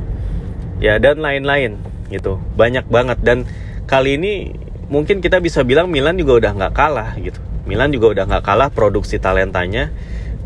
ya 0.80 1.00
dan 1.00 1.20
lain-lain 1.20 1.80
gitu. 2.12 2.40
Banyak 2.56 2.88
banget. 2.92 3.18
Dan 3.24 3.48
kali 3.88 4.20
ini 4.20 4.52
mungkin 4.92 5.24
kita 5.24 5.40
bisa 5.40 5.64
bilang 5.64 5.88
Milan 5.88 6.16
juga 6.20 6.44
udah 6.44 6.52
nggak 6.60 6.74
kalah 6.76 7.10
gitu. 7.20 7.40
Milan 7.68 7.92
juga 7.92 8.16
udah 8.16 8.24
nggak 8.24 8.44
kalah 8.44 8.68
produksi 8.72 9.20
talentanya 9.20 9.92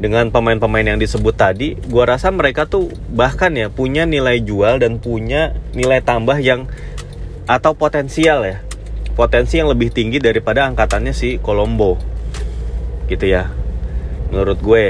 dengan 0.02 0.34
pemain-pemain 0.34 0.82
yang 0.82 0.98
disebut 0.98 1.38
tadi, 1.38 1.78
gua 1.86 2.10
rasa 2.10 2.34
mereka 2.34 2.66
tuh 2.66 2.90
bahkan 3.14 3.54
ya 3.54 3.70
punya 3.70 4.02
nilai 4.02 4.42
jual 4.42 4.82
dan 4.82 4.98
punya 4.98 5.54
nilai 5.78 6.02
tambah 6.02 6.42
yang 6.42 6.66
atau 7.46 7.78
potensial 7.78 8.42
ya 8.42 8.58
potensi 9.12 9.60
yang 9.60 9.68
lebih 9.68 9.92
tinggi 9.92 10.18
daripada 10.18 10.68
angkatannya 10.68 11.12
si 11.12 11.36
Colombo. 11.38 12.00
Gitu 13.08 13.28
ya 13.28 13.62
menurut 14.32 14.58
gue. 14.64 14.86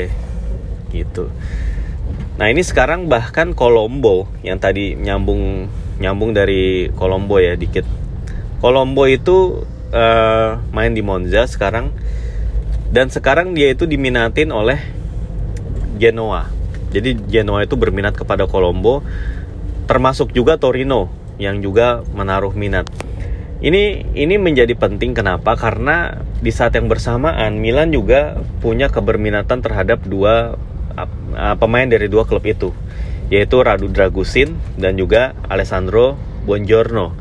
Gitu. 0.95 1.26
Nah 2.38 2.47
ini 2.49 2.62
sekarang 2.62 3.11
bahkan 3.11 3.52
Colombo 3.52 4.31
yang 4.47 4.62
tadi 4.62 4.95
nyambung 4.95 5.67
nyambung 5.99 6.31
dari 6.33 6.88
Colombo 6.95 7.43
ya 7.43 7.59
dikit. 7.59 7.85
Colombo 8.62 9.11
itu 9.11 9.67
uh, 9.91 10.62
main 10.71 10.95
di 10.95 11.02
Monza 11.02 11.45
sekarang. 11.50 11.91
Dan 12.93 13.11
sekarang 13.11 13.57
dia 13.57 13.73
itu 13.73 13.88
diminatin 13.88 14.52
oleh 14.55 14.79
Genoa. 15.99 16.49
Jadi 16.93 17.19
Genoa 17.26 17.64
itu 17.64 17.75
berminat 17.75 18.14
kepada 18.14 18.47
Colombo 18.47 19.02
termasuk 19.88 20.31
juga 20.31 20.61
Torino 20.61 21.11
yang 21.41 21.59
juga 21.59 22.07
menaruh 22.14 22.55
minat 22.55 22.87
ini 23.62 24.02
ini 24.19 24.35
menjadi 24.42 24.75
penting 24.75 25.14
kenapa? 25.14 25.54
Karena 25.54 26.19
di 26.42 26.50
saat 26.50 26.75
yang 26.75 26.90
bersamaan 26.90 27.62
Milan 27.62 27.95
juga 27.95 28.42
punya 28.59 28.90
keberminatan 28.90 29.62
terhadap 29.62 30.02
dua 30.02 30.59
uh, 30.99 31.57
pemain 31.57 31.87
dari 31.87 32.11
dua 32.11 32.26
klub 32.26 32.42
itu, 32.42 32.75
yaitu 33.31 33.62
Radu 33.62 33.87
Dragusin 33.87 34.59
dan 34.75 34.99
juga 34.99 35.38
Alessandro 35.47 36.19
Buongiorno. 36.42 37.14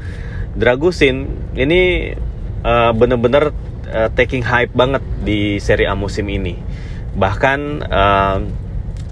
Dragusin 0.57 1.29
ini 1.53 2.11
uh, 2.65 2.91
benar-benar 2.97 3.53
uh, 3.93 4.09
taking 4.17 4.41
hype 4.41 4.73
banget 4.73 5.05
di 5.21 5.61
Serie 5.61 5.85
A 5.85 5.93
musim 5.93 6.25
ini. 6.25 6.57
Bahkan 7.13 7.59
uh, 7.85 8.37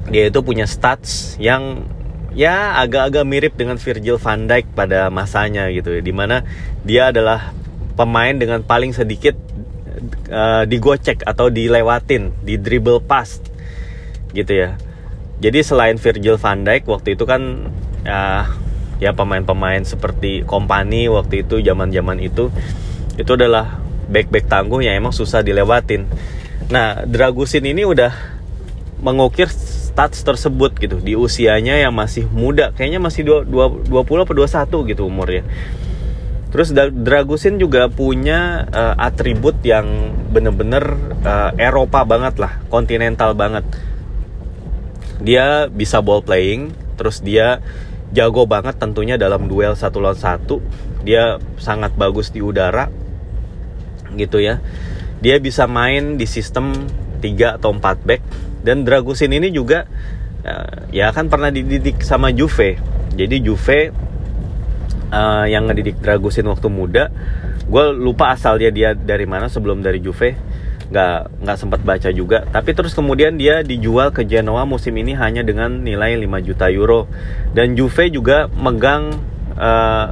dia 0.10 0.34
itu 0.34 0.42
punya 0.42 0.66
stats 0.66 1.38
yang 1.38 1.86
ya 2.34 2.78
agak-agak 2.82 3.24
mirip 3.26 3.54
dengan 3.58 3.78
Virgil 3.82 4.22
van 4.22 4.46
Dijk 4.46 4.74
pada 4.74 5.10
masanya 5.10 5.68
gitu 5.74 5.98
ya 5.98 6.02
di 6.04 6.14
mana 6.14 6.46
dia 6.86 7.10
adalah 7.10 7.54
pemain 7.98 8.34
dengan 8.36 8.62
paling 8.64 8.94
sedikit 8.94 9.36
uh, 10.32 10.64
digocek 10.64 11.26
atau 11.26 11.50
dilewatin 11.50 12.32
di 12.46 12.56
dribble 12.56 13.02
pass 13.02 13.42
gitu 14.32 14.54
ya 14.54 14.70
jadi 15.40 15.64
selain 15.64 15.96
Virgil 15.96 16.38
van 16.38 16.68
Dijk 16.68 16.86
waktu 16.86 17.16
itu 17.16 17.24
kan 17.24 17.72
ya 18.04 18.52
ya 19.00 19.16
pemain-pemain 19.16 19.82
seperti 19.88 20.44
kompani 20.44 21.08
waktu 21.08 21.48
itu 21.48 21.64
zaman-zaman 21.64 22.20
itu 22.20 22.52
itu 23.16 23.32
adalah 23.36 23.80
back-back 24.10 24.50
tangguh 24.50 24.84
yang 24.84 25.00
emang 25.00 25.14
susah 25.14 25.46
dilewatin. 25.46 26.10
Nah, 26.74 27.06
Dragusin 27.06 27.64
ini 27.64 27.86
udah 27.86 28.12
mengukir 29.00 29.48
stats 30.00 30.24
tersebut 30.24 30.80
gitu 30.80 31.04
di 31.04 31.20
usianya 31.20 31.76
yang 31.76 31.92
masih 31.92 32.24
muda, 32.32 32.72
kayaknya 32.72 33.04
masih 33.04 33.28
20 33.44 33.92
atau 33.92 34.32
21 34.32 34.96
gitu 34.96 35.04
umurnya. 35.12 35.44
Terus 36.56 36.72
Dragusin 36.72 37.60
juga 37.60 37.92
punya 37.92 38.64
uh, 38.72 38.96
atribut 38.96 39.60
yang 39.60 40.16
bener-bener 40.32 40.96
uh, 41.28 41.52
Eropa 41.60 42.08
banget 42.08 42.40
lah, 42.40 42.64
kontinental 42.72 43.36
banget. 43.36 43.68
Dia 45.20 45.68
bisa 45.68 46.00
ball 46.00 46.24
playing, 46.24 46.72
terus 46.96 47.20
dia 47.20 47.60
jago 48.16 48.48
banget 48.48 48.80
tentunya 48.80 49.20
dalam 49.20 49.52
duel 49.52 49.76
satu 49.76 50.00
lawan 50.00 50.16
satu. 50.16 50.64
Dia 51.04 51.44
sangat 51.60 51.92
bagus 52.00 52.32
di 52.32 52.40
udara, 52.40 52.88
gitu 54.16 54.40
ya. 54.40 54.64
Dia 55.20 55.44
bisa 55.44 55.68
main 55.68 56.16
di 56.16 56.24
sistem 56.24 56.72
3 57.20 57.60
atau 57.60 57.76
4 57.76 58.08
back 58.08 58.49
dan 58.66 58.84
Dragusin 58.84 59.32
ini 59.32 59.52
juga 59.52 59.88
uh, 60.44 60.90
ya 60.92 61.12
kan 61.12 61.28
pernah 61.28 61.52
dididik 61.52 62.02
sama 62.04 62.32
Juve. 62.32 62.80
Jadi 63.16 63.42
Juve 63.44 63.92
uh, 65.12 65.46
yang 65.48 65.68
ngedidik 65.68 66.00
Dragusin 66.00 66.48
waktu 66.48 66.68
muda, 66.72 67.12
gue 67.68 67.86
lupa 67.96 68.32
asalnya 68.34 68.70
dia 68.72 68.90
dari 68.96 69.26
mana 69.28 69.52
sebelum 69.52 69.84
dari 69.84 70.00
Juve 70.04 70.36
nggak 70.90 71.46
nggak 71.46 71.58
sempat 71.62 71.86
baca 71.86 72.10
juga 72.10 72.50
tapi 72.50 72.74
terus 72.74 72.98
kemudian 72.98 73.38
dia 73.38 73.62
dijual 73.62 74.10
ke 74.10 74.26
Genoa 74.26 74.66
musim 74.66 74.98
ini 74.98 75.14
hanya 75.14 75.46
dengan 75.46 75.86
nilai 75.86 76.18
5 76.18 76.26
juta 76.42 76.66
euro 76.74 77.06
dan 77.54 77.78
Juve 77.78 78.10
juga 78.10 78.50
megang 78.50 79.14
uh, 79.54 80.08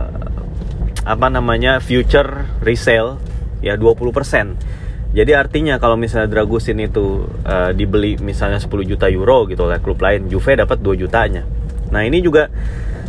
apa 1.08 1.28
namanya 1.32 1.80
future 1.80 2.46
resale 2.60 3.18
ya 3.64 3.80
20%. 3.80 4.77
Jadi 5.18 5.34
artinya 5.34 5.82
kalau 5.82 5.98
misalnya 5.98 6.30
Dragusin 6.30 6.78
itu 6.78 7.26
uh, 7.42 7.74
dibeli 7.74 8.22
misalnya 8.22 8.62
10 8.62 8.70
juta 8.86 9.10
euro 9.10 9.50
gitu 9.50 9.66
oleh 9.66 9.82
klub 9.82 9.98
lain, 9.98 10.30
Juve 10.30 10.54
dapat 10.54 10.78
2 10.78 10.94
jutanya. 10.94 11.42
Nah, 11.90 12.06
ini 12.06 12.22
juga 12.22 12.54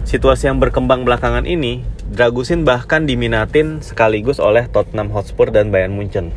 situasi 0.09 0.49
yang 0.49 0.57
berkembang 0.57 1.05
belakangan 1.05 1.45
ini, 1.45 1.85
Dragusin 2.09 2.65
bahkan 2.65 3.05
diminatin 3.05 3.85
sekaligus 3.85 4.41
oleh 4.41 4.65
Tottenham 4.73 5.13
Hotspur 5.13 5.53
dan 5.53 5.69
Bayern 5.69 5.93
Munchen. 5.93 6.33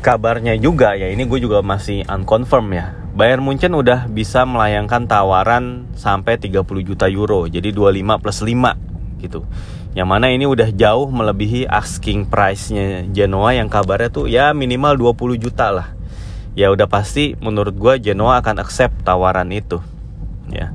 Kabarnya 0.00 0.56
juga 0.56 0.96
ya 0.96 1.12
ini 1.12 1.28
gue 1.28 1.44
juga 1.44 1.60
masih 1.60 2.08
unconfirm 2.08 2.72
ya. 2.72 2.96
Bayern 3.12 3.44
Munchen 3.44 3.76
udah 3.76 4.08
bisa 4.08 4.48
melayangkan 4.48 5.04
tawaran 5.04 5.84
sampai 5.92 6.40
30 6.40 6.64
juta 6.88 7.12
euro, 7.12 7.44
jadi 7.44 7.76
25 7.76 8.16
plus 8.24 8.40
5 8.40 9.20
gitu 9.20 9.44
yang 9.90 10.06
mana 10.06 10.30
ini 10.30 10.46
udah 10.46 10.70
jauh 10.70 11.10
melebihi 11.10 11.66
asking 11.66 12.30
price-nya 12.30 13.02
Genoa 13.10 13.58
yang 13.58 13.66
kabarnya 13.66 14.10
tuh 14.10 14.30
ya 14.30 14.54
minimal 14.54 14.94
20 14.94 15.42
juta 15.42 15.74
lah. 15.74 15.88
Ya 16.54 16.70
udah 16.70 16.86
pasti 16.86 17.34
menurut 17.42 17.74
gue 17.74 18.10
Genoa 18.10 18.38
akan 18.38 18.62
accept 18.62 19.02
tawaran 19.02 19.50
itu. 19.50 19.82
Ya. 20.50 20.70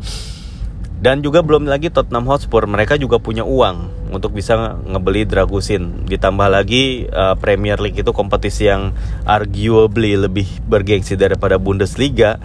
Dan 0.96 1.22
juga 1.22 1.44
belum 1.44 1.68
lagi 1.68 1.92
Tottenham 1.92 2.26
Hotspur, 2.26 2.66
mereka 2.66 2.96
juga 2.96 3.20
punya 3.20 3.44
uang 3.44 4.10
untuk 4.16 4.32
bisa 4.32 4.80
ngebeli 4.88 5.28
Dragusin. 5.28 6.08
Ditambah 6.08 6.48
lagi 6.48 7.06
uh, 7.12 7.36
Premier 7.36 7.78
League 7.78 8.00
itu 8.00 8.12
kompetisi 8.16 8.72
yang 8.72 8.96
arguably 9.28 10.16
lebih 10.16 10.48
bergengsi 10.66 11.20
daripada 11.20 11.60
Bundesliga. 11.60 12.40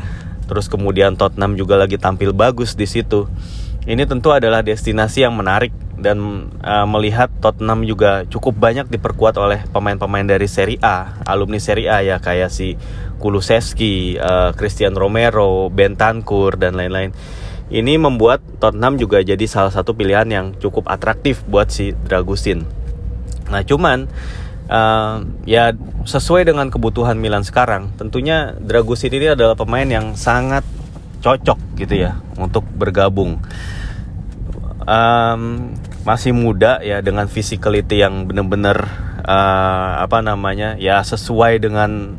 Terus 0.50 0.66
kemudian 0.66 1.14
Tottenham 1.14 1.54
juga 1.54 1.78
lagi 1.78 1.94
tampil 1.94 2.34
bagus 2.34 2.74
di 2.74 2.84
situ. 2.90 3.30
Ini 3.86 4.04
tentu 4.04 4.34
adalah 4.34 4.60
destinasi 4.66 5.24
yang 5.24 5.32
menarik 5.38 5.72
dan 6.00 6.48
uh, 6.64 6.88
melihat 6.88 7.28
Tottenham 7.44 7.84
juga 7.84 8.24
cukup 8.26 8.56
banyak 8.56 8.88
diperkuat 8.88 9.36
oleh 9.36 9.62
pemain-pemain 9.68 10.24
dari 10.24 10.48
Serie 10.48 10.80
A, 10.80 11.20
alumni 11.28 11.60
Serie 11.60 11.92
A 11.92 12.00
ya 12.00 12.16
kayak 12.18 12.48
si 12.48 12.74
Kulusevski, 13.20 14.16
uh, 14.16 14.56
Christian 14.56 14.96
Romero, 14.96 15.68
Bentancur 15.68 16.56
dan 16.56 16.80
lain-lain. 16.80 17.12
Ini 17.70 18.02
membuat 18.02 18.42
Tottenham 18.58 18.98
juga 18.98 19.22
jadi 19.22 19.46
salah 19.46 19.70
satu 19.70 19.94
pilihan 19.94 20.26
yang 20.26 20.46
cukup 20.58 20.90
atraktif 20.90 21.46
buat 21.46 21.70
si 21.70 21.94
Dragusin. 21.94 22.66
Nah, 23.46 23.62
cuman 23.62 24.10
uh, 24.66 25.22
ya 25.46 25.76
sesuai 26.02 26.50
dengan 26.50 26.72
kebutuhan 26.72 27.14
Milan 27.20 27.46
sekarang, 27.46 27.94
tentunya 27.94 28.58
Dragusin 28.58 29.14
ini 29.14 29.38
adalah 29.38 29.54
pemain 29.54 29.86
yang 29.86 30.18
sangat 30.18 30.66
cocok 31.20 31.60
gitu 31.76 31.94
ya 31.94 32.18
untuk 32.40 32.64
bergabung. 32.74 33.38
Um, 34.88 35.76
masih 36.10 36.34
muda 36.34 36.82
ya 36.82 36.98
dengan 36.98 37.30
physicality 37.30 38.02
yang 38.02 38.26
bener-bener 38.26 38.82
uh, 39.22 40.02
apa 40.02 40.18
namanya 40.26 40.74
ya 40.74 40.98
sesuai 41.06 41.62
dengan 41.62 42.18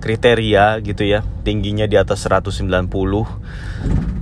kriteria 0.00 0.80
gitu 0.80 1.04
ya 1.04 1.20
tingginya 1.44 1.84
di 1.84 2.00
atas 2.00 2.24
190 2.24 2.64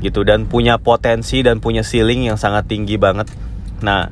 gitu 0.02 0.20
dan 0.26 0.50
punya 0.50 0.82
potensi 0.82 1.46
dan 1.46 1.62
punya 1.62 1.86
ceiling 1.86 2.26
yang 2.26 2.34
sangat 2.34 2.66
tinggi 2.66 2.98
banget. 2.98 3.30
Nah 3.86 4.10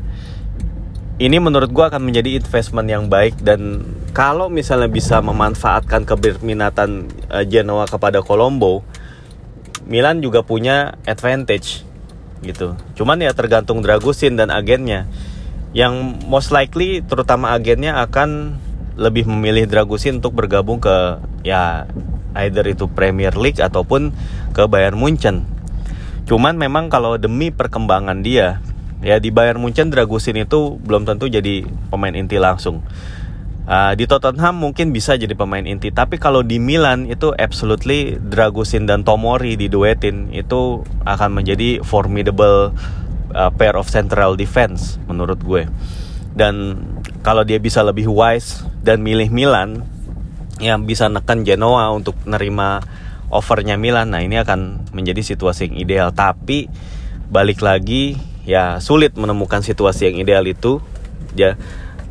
ini 1.19 1.35
menurut 1.43 1.75
gue 1.75 1.83
akan 1.83 1.99
menjadi 1.99 2.39
investment 2.39 2.87
yang 2.87 3.11
baik 3.11 3.43
dan 3.43 3.83
kalau 4.15 4.47
misalnya 4.47 4.87
bisa 4.87 5.19
memanfaatkan 5.19 6.07
keberminatan 6.07 7.11
uh, 7.27 7.43
Genoa 7.43 7.91
kepada 7.91 8.23
Colombo 8.23 8.87
Milan 9.83 10.23
juga 10.23 10.47
punya 10.47 10.95
advantage 11.11 11.83
gitu. 12.43 12.75
Cuman 12.99 13.23
ya 13.23 13.33
tergantung 13.33 13.81
Dragusin 13.81 14.37
dan 14.37 14.51
agennya. 14.51 15.07
Yang 15.73 16.21
most 16.29 16.53
likely 16.53 17.01
terutama 17.01 17.57
agennya 17.57 17.97
akan 18.05 18.61
lebih 19.01 19.25
memilih 19.25 19.65
Dragusin 19.65 20.21
untuk 20.21 20.37
bergabung 20.37 20.83
ke 20.83 21.23
ya 21.47 21.89
either 22.37 22.65
itu 22.69 22.89
Premier 22.93 23.33
League 23.33 23.63
ataupun 23.63 24.13
ke 24.53 24.69
Bayern 24.69 25.01
Munchen. 25.01 25.49
Cuman 26.29 26.61
memang 26.61 26.93
kalau 26.93 27.17
demi 27.17 27.49
perkembangan 27.49 28.21
dia 28.21 28.61
ya 29.03 29.19
di 29.19 29.35
Bayern 29.35 29.59
Munchen 29.59 29.91
Dragusin 29.91 30.39
itu 30.39 30.79
belum 30.85 31.09
tentu 31.09 31.27
jadi 31.27 31.67
pemain 31.89 32.15
inti 32.15 32.39
langsung. 32.39 32.85
Uh, 33.63 33.95
di 33.95 34.11
Tottenham 34.11 34.59
mungkin 34.59 34.91
bisa 34.91 35.15
jadi 35.15 35.39
pemain 35.39 35.63
inti, 35.63 35.95
tapi 35.95 36.19
kalau 36.19 36.43
di 36.43 36.59
Milan 36.59 37.07
itu 37.07 37.31
absolutely 37.31 38.19
Dragusin 38.19 38.91
dan 38.91 39.07
Tomori 39.07 39.55
diduetin 39.55 40.35
itu 40.35 40.83
akan 41.07 41.31
menjadi 41.31 41.79
formidable 41.87 42.75
uh, 43.31 43.51
pair 43.55 43.79
of 43.79 43.87
central 43.87 44.35
defense 44.35 44.99
menurut 45.07 45.39
gue. 45.47 45.71
Dan 46.35 46.83
kalau 47.23 47.47
dia 47.47 47.63
bisa 47.63 47.87
lebih 47.87 48.11
wise 48.11 48.67
dan 48.83 48.99
milih 48.99 49.31
Milan 49.31 49.87
yang 50.59 50.83
bisa 50.83 51.07
neken 51.07 51.47
Genoa 51.47 51.95
untuk 51.95 52.19
nerima 52.27 52.83
overnya 53.31 53.79
Milan, 53.79 54.11
nah 54.11 54.27
ini 54.27 54.43
akan 54.43 54.91
menjadi 54.91 55.23
situasi 55.23 55.71
yang 55.71 55.77
ideal. 55.79 56.09
Tapi 56.11 56.67
balik 57.31 57.63
lagi 57.63 58.19
ya 58.43 58.83
sulit 58.83 59.15
menemukan 59.15 59.63
situasi 59.63 60.11
yang 60.11 60.19
ideal 60.19 60.43
itu 60.51 60.83
ya 61.39 61.55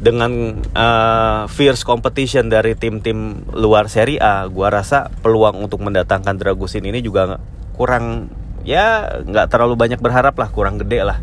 dengan 0.01 0.57
uh, 0.73 1.45
fierce 1.45 1.85
competition 1.85 2.49
dari 2.49 2.73
tim-tim 2.73 3.45
luar 3.53 3.85
Serie 3.85 4.17
A, 4.17 4.49
gua 4.49 4.73
rasa 4.73 5.13
peluang 5.21 5.61
untuk 5.61 5.85
mendatangkan 5.85 6.41
Dragusin 6.41 6.89
ini 6.89 7.05
juga 7.05 7.37
kurang 7.77 8.33
ya 8.65 9.21
nggak 9.21 9.47
terlalu 9.53 9.77
banyak 9.77 10.01
berharap 10.01 10.33
lah, 10.41 10.49
kurang 10.49 10.81
gede 10.81 11.05
lah, 11.05 11.21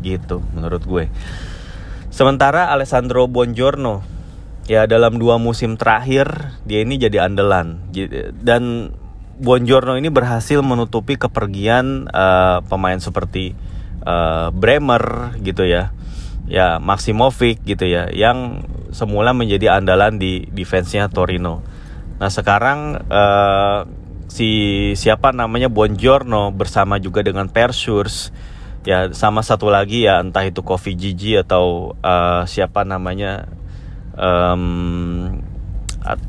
gitu 0.00 0.40
menurut 0.56 0.80
gue. 0.84 1.04
Sementara 2.08 2.72
Alessandro 2.72 3.28
Bongiorno 3.28 4.00
ya 4.64 4.88
dalam 4.88 5.20
dua 5.20 5.36
musim 5.36 5.76
terakhir 5.76 6.56
dia 6.64 6.82
ini 6.82 6.96
jadi 6.96 7.28
andalan 7.28 7.86
dan 8.40 8.92
Bongiorno 9.36 10.00
ini 10.00 10.08
berhasil 10.08 10.64
menutupi 10.64 11.20
kepergian 11.20 12.08
uh, 12.08 12.64
pemain 12.64 12.96
seperti 12.96 13.52
uh, 14.08 14.48
Bremer 14.48 15.36
gitu 15.44 15.68
ya 15.68 15.92
ya 16.46 16.78
Maximovic 16.78 17.62
gitu 17.66 17.86
ya 17.86 18.10
yang 18.10 18.62
semula 18.94 19.34
menjadi 19.34 19.76
andalan 19.76 20.16
di 20.16 20.46
defense-nya 20.50 21.10
Torino. 21.10 21.60
Nah 22.16 22.30
sekarang 22.32 23.02
uh, 23.10 23.84
si 24.30 24.48
siapa 24.94 25.34
namanya 25.34 25.68
Bongiorno 25.68 26.50
bersama 26.54 26.98
juga 27.02 27.22
dengan 27.22 27.50
Persurs 27.50 28.30
ya 28.86 29.10
sama 29.10 29.42
satu 29.42 29.66
lagi 29.66 30.06
ya 30.06 30.22
entah 30.22 30.46
itu 30.46 30.62
Kofi 30.62 30.94
Gigi 30.94 31.34
atau 31.34 31.98
uh, 31.98 32.46
siapa 32.46 32.86
namanya 32.86 33.50
um, 34.14 35.42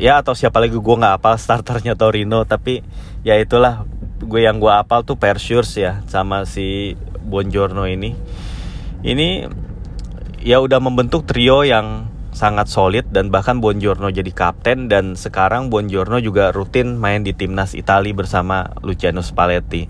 ya 0.01 0.25
atau 0.25 0.33
siapa 0.33 0.57
lagi 0.57 0.73
gue 0.73 0.95
nggak 0.97 1.21
apal 1.21 1.37
starternya 1.37 1.93
Torino 1.93 2.41
tapi 2.49 2.81
ya 3.21 3.37
itulah 3.37 3.85
gue 4.17 4.41
yang 4.41 4.57
gue 4.57 4.73
apal 4.73 5.05
tuh 5.05 5.21
Persurs 5.21 5.77
ya 5.77 6.01
sama 6.09 6.49
si 6.49 6.97
Bongiorno 7.21 7.85
ini 7.85 8.17
ini 9.05 9.45
ya 10.41 10.61
udah 10.61 10.79
membentuk 10.81 11.25
trio 11.25 11.65
yang 11.65 12.09
sangat 12.37 12.69
solid 12.69 13.09
dan 13.09 13.33
bahkan 13.33 13.57
Bongiorno 13.57 14.13
jadi 14.13 14.29
kapten 14.29 14.85
dan 14.85 15.17
sekarang 15.17 15.73
Bongiorno 15.73 16.21
juga 16.21 16.53
rutin 16.53 16.93
main 16.93 17.25
di 17.25 17.33
timnas 17.33 17.73
Italia 17.73 18.13
bersama 18.13 18.77
Luciano 18.85 19.25
Spalletti. 19.25 19.89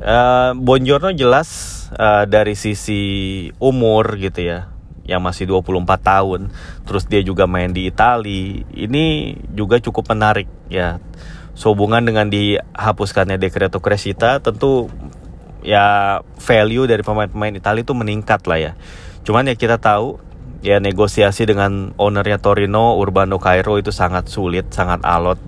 uh, 0.00 0.56
Bonjorno 0.56 1.12
jelas 1.12 1.48
uh, 1.92 2.24
dari 2.24 2.56
sisi 2.56 3.52
umur 3.60 4.16
gitu 4.16 4.40
ya 4.40 4.72
yang 5.02 5.20
masih 5.20 5.50
24 5.50 5.82
tahun 5.98 6.40
terus 6.86 7.10
dia 7.10 7.20
juga 7.26 7.50
main 7.50 7.74
di 7.74 7.90
Italia 7.90 8.62
ini 8.70 9.34
juga 9.50 9.82
cukup 9.82 10.14
menarik 10.14 10.46
ya 10.70 11.02
sehubungan 11.52 12.00
dengan 12.00 12.30
dihapuskannya 12.32 13.36
Decreto 13.36 13.82
Crescita 13.82 14.40
tentu 14.40 14.88
ya 15.62 16.18
value 16.42 16.90
dari 16.90 17.02
pemain-pemain 17.06 17.54
Italia 17.54 17.82
itu 17.82 17.94
meningkat 17.94 18.44
lah 18.46 18.58
ya. 18.58 18.72
Cuman 19.22 19.46
ya 19.46 19.54
kita 19.54 19.78
tahu 19.78 20.18
ya 20.62 20.78
negosiasi 20.78 21.46
dengan 21.46 21.94
ownernya 21.98 22.38
Torino 22.38 22.98
Urbano 22.98 23.38
Cairo 23.42 23.78
itu 23.78 23.90
sangat 23.94 24.30
sulit 24.30 24.70
sangat 24.74 25.02
alot. 25.02 25.38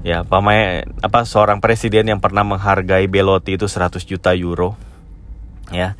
Ya 0.00 0.24
pemain 0.24 0.88
apa 1.04 1.28
seorang 1.28 1.60
presiden 1.60 2.08
yang 2.08 2.20
pernah 2.24 2.40
menghargai 2.40 3.04
Belotti 3.04 3.60
itu 3.60 3.68
100 3.68 4.00
juta 4.08 4.32
euro. 4.32 4.76
Ya. 5.68 5.96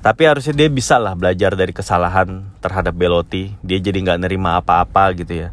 Tapi 0.00 0.24
harusnya 0.24 0.56
dia 0.56 0.68
bisa 0.72 0.96
lah 0.96 1.12
belajar 1.12 1.52
dari 1.54 1.76
kesalahan 1.76 2.50
terhadap 2.64 2.96
Belotti. 2.96 3.52
Dia 3.60 3.78
jadi 3.78 4.00
nggak 4.00 4.20
nerima 4.26 4.58
apa-apa 4.58 5.12
gitu 5.14 5.46
ya. 5.46 5.48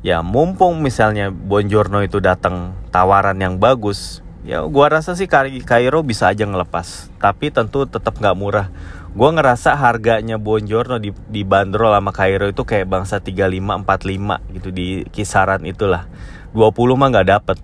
Ya 0.00 0.24
mumpung 0.24 0.80
misalnya 0.80 1.28
Bonjorno 1.28 2.00
itu 2.00 2.24
datang 2.24 2.72
tawaran 2.88 3.36
yang 3.36 3.60
bagus 3.60 4.24
ya 4.44 4.64
gua 4.64 4.88
rasa 4.88 5.12
sih 5.16 5.28
Cairo 5.28 6.00
bisa 6.04 6.30
aja 6.30 6.44
ngelepas. 6.46 7.12
Tapi 7.20 7.52
tentu 7.52 7.84
tetap 7.84 8.16
nggak 8.16 8.36
murah. 8.36 8.68
Gua 9.10 9.34
ngerasa 9.34 9.74
harganya 9.74 10.38
Bonjorno 10.38 11.02
di, 11.02 11.10
di 11.26 11.42
bandrol 11.42 11.90
sama 11.90 12.14
Cairo 12.14 12.46
itu 12.46 12.62
kayak 12.62 12.86
bangsa 12.86 13.18
35 13.18 13.82
45 13.82 14.54
gitu 14.56 14.68
di 14.70 15.02
kisaran 15.10 15.66
itulah. 15.66 16.06
20 16.54 16.98
mah 16.98 17.08
nggak 17.10 17.28
dapet. 17.28 17.58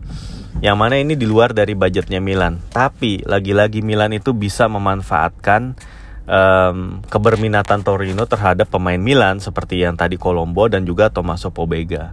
Yang 0.65 0.77
mana 0.81 0.97
ini 0.97 1.15
di 1.21 1.29
luar 1.29 1.53
dari 1.53 1.77
budgetnya 1.77 2.19
Milan. 2.19 2.59
Tapi 2.73 3.21
lagi-lagi 3.29 3.85
Milan 3.85 4.17
itu 4.17 4.33
bisa 4.33 4.67
memanfaatkan 4.73 5.77
um, 6.27 7.01
keberminatan 7.07 7.85
Torino 7.87 8.25
terhadap 8.27 8.69
pemain 8.69 8.99
Milan 8.99 9.39
seperti 9.39 9.85
yang 9.85 9.95
tadi 9.95 10.19
Colombo 10.19 10.67
dan 10.67 10.85
juga 10.85 11.09
Tommaso 11.09 11.55
Pobega. 11.55 12.13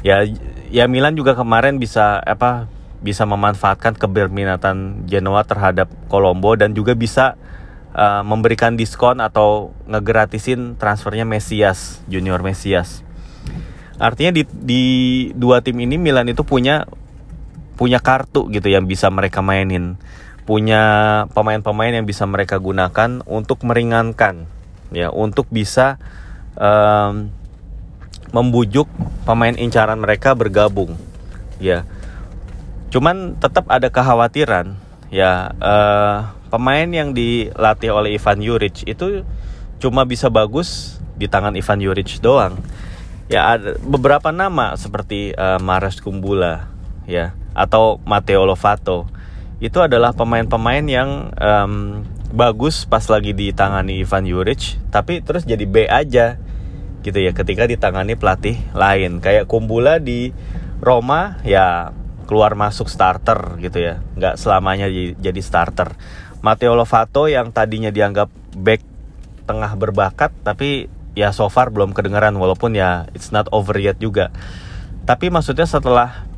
Ya 0.00 0.24
ya 0.72 0.88
Milan 0.88 1.12
juga 1.12 1.36
kemarin 1.36 1.76
bisa 1.76 2.18
apa 2.24 2.70
bisa 3.00 3.24
memanfaatkan 3.24 3.96
keberminatan 3.96 5.08
Genoa 5.08 5.44
terhadap 5.44 5.88
Colombo 6.12 6.52
dan 6.56 6.76
juga 6.76 6.92
bisa 6.92 7.40
uh, 7.96 8.20
memberikan 8.20 8.76
diskon 8.76 9.24
atau 9.24 9.72
ngegratisin 9.88 10.76
transfernya 10.76 11.24
Mesias, 11.24 12.04
Junior 12.06 12.44
Mesias. 12.44 13.02
Artinya 14.00 14.32
di, 14.32 14.48
di 14.48 14.84
dua 15.36 15.60
tim 15.60 15.76
ini 15.80 16.00
Milan 16.00 16.28
itu 16.28 16.44
punya 16.44 16.88
punya 17.80 18.00
kartu 18.00 18.52
gitu 18.52 18.68
yang 18.68 18.84
bisa 18.84 19.08
mereka 19.08 19.40
mainin 19.40 19.96
punya 20.50 20.82
pemain-pemain 21.30 21.94
yang 21.94 22.04
bisa 22.10 22.26
mereka 22.26 22.58
gunakan 22.58 23.22
untuk 23.22 23.62
meringankan 23.62 24.50
ya 24.90 25.14
untuk 25.14 25.46
bisa 25.46 25.94
um, 26.58 27.30
membujuk 28.34 28.90
pemain 29.22 29.54
incaran 29.54 30.02
mereka 30.02 30.34
bergabung 30.34 30.98
ya 31.62 31.86
cuman 32.90 33.38
tetap 33.38 33.64
ada 33.70 33.88
kekhawatiran. 33.88 34.76
Ya 35.10 35.54
uh, 35.58 36.30
pemain 36.54 36.86
yang 36.86 37.14
dilatih 37.14 37.90
oleh 37.90 38.14
Ivan 38.14 38.38
Juric 38.42 38.86
itu 38.86 39.26
cuma 39.82 40.06
bisa 40.06 40.30
bagus 40.30 41.00
di 41.18 41.26
tangan 41.26 41.54
Ivan 41.58 41.82
Juric 41.82 42.22
doang. 42.22 42.58
Ya 43.30 43.46
ada 43.54 43.78
beberapa 43.82 44.34
nama 44.34 44.74
seperti 44.74 45.34
uh, 45.34 45.58
Maras 45.62 46.02
Kumbula 46.02 46.70
ya 47.06 47.34
atau 47.54 47.98
Matteo 48.06 48.46
Lovato. 48.46 49.06
Itu 49.62 49.82
adalah 49.82 50.14
pemain-pemain 50.14 50.86
yang 50.86 51.34
um, 51.36 52.02
bagus 52.30 52.86
pas 52.86 53.02
lagi 53.10 53.34
ditangani 53.34 54.02
Ivan 54.02 54.26
Juric 54.26 54.78
tapi 54.94 55.18
terus 55.22 55.42
jadi 55.42 55.66
B 55.66 55.90
aja 55.90 56.38
gitu 57.02 57.18
ya 57.18 57.34
ketika 57.34 57.66
ditangani 57.66 58.14
pelatih 58.14 58.58
lain. 58.74 59.18
Kayak 59.18 59.46
Kumbula 59.50 59.98
di 59.98 60.30
Roma 60.82 61.38
ya 61.46 61.92
keluar 62.30 62.54
masuk 62.54 62.86
starter 62.86 63.58
gitu 63.58 63.82
ya. 63.82 63.98
Nggak 64.14 64.38
selamanya 64.38 64.86
jadi 65.18 65.40
starter. 65.42 65.98
Matteo 66.40 66.78
Lovato 66.78 67.26
yang 67.26 67.50
tadinya 67.50 67.90
dianggap 67.90 68.30
back 68.54 68.80
tengah 69.50 69.74
berbakat 69.74 70.30
tapi 70.46 70.86
ya 71.18 71.34
so 71.34 71.50
far 71.50 71.74
belum 71.74 71.90
kedengeran 71.90 72.38
walaupun 72.38 72.78
ya 72.78 73.10
it's 73.10 73.34
not 73.34 73.50
over 73.50 73.74
yet 73.74 73.98
juga. 73.98 74.30
Tapi 75.04 75.26
maksudnya 75.26 75.66
setelah 75.66 76.30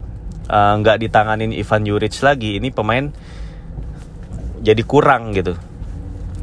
Eh, 0.53 0.75
nggak 0.85 0.97
uh, 0.99 1.01
ditanganin 1.01 1.55
Ivan 1.55 1.87
Juric 1.87 2.19
lagi 2.21 2.59
ini 2.59 2.75
pemain 2.75 3.15
jadi 4.61 4.83
kurang 4.83 5.33
gitu. 5.33 5.55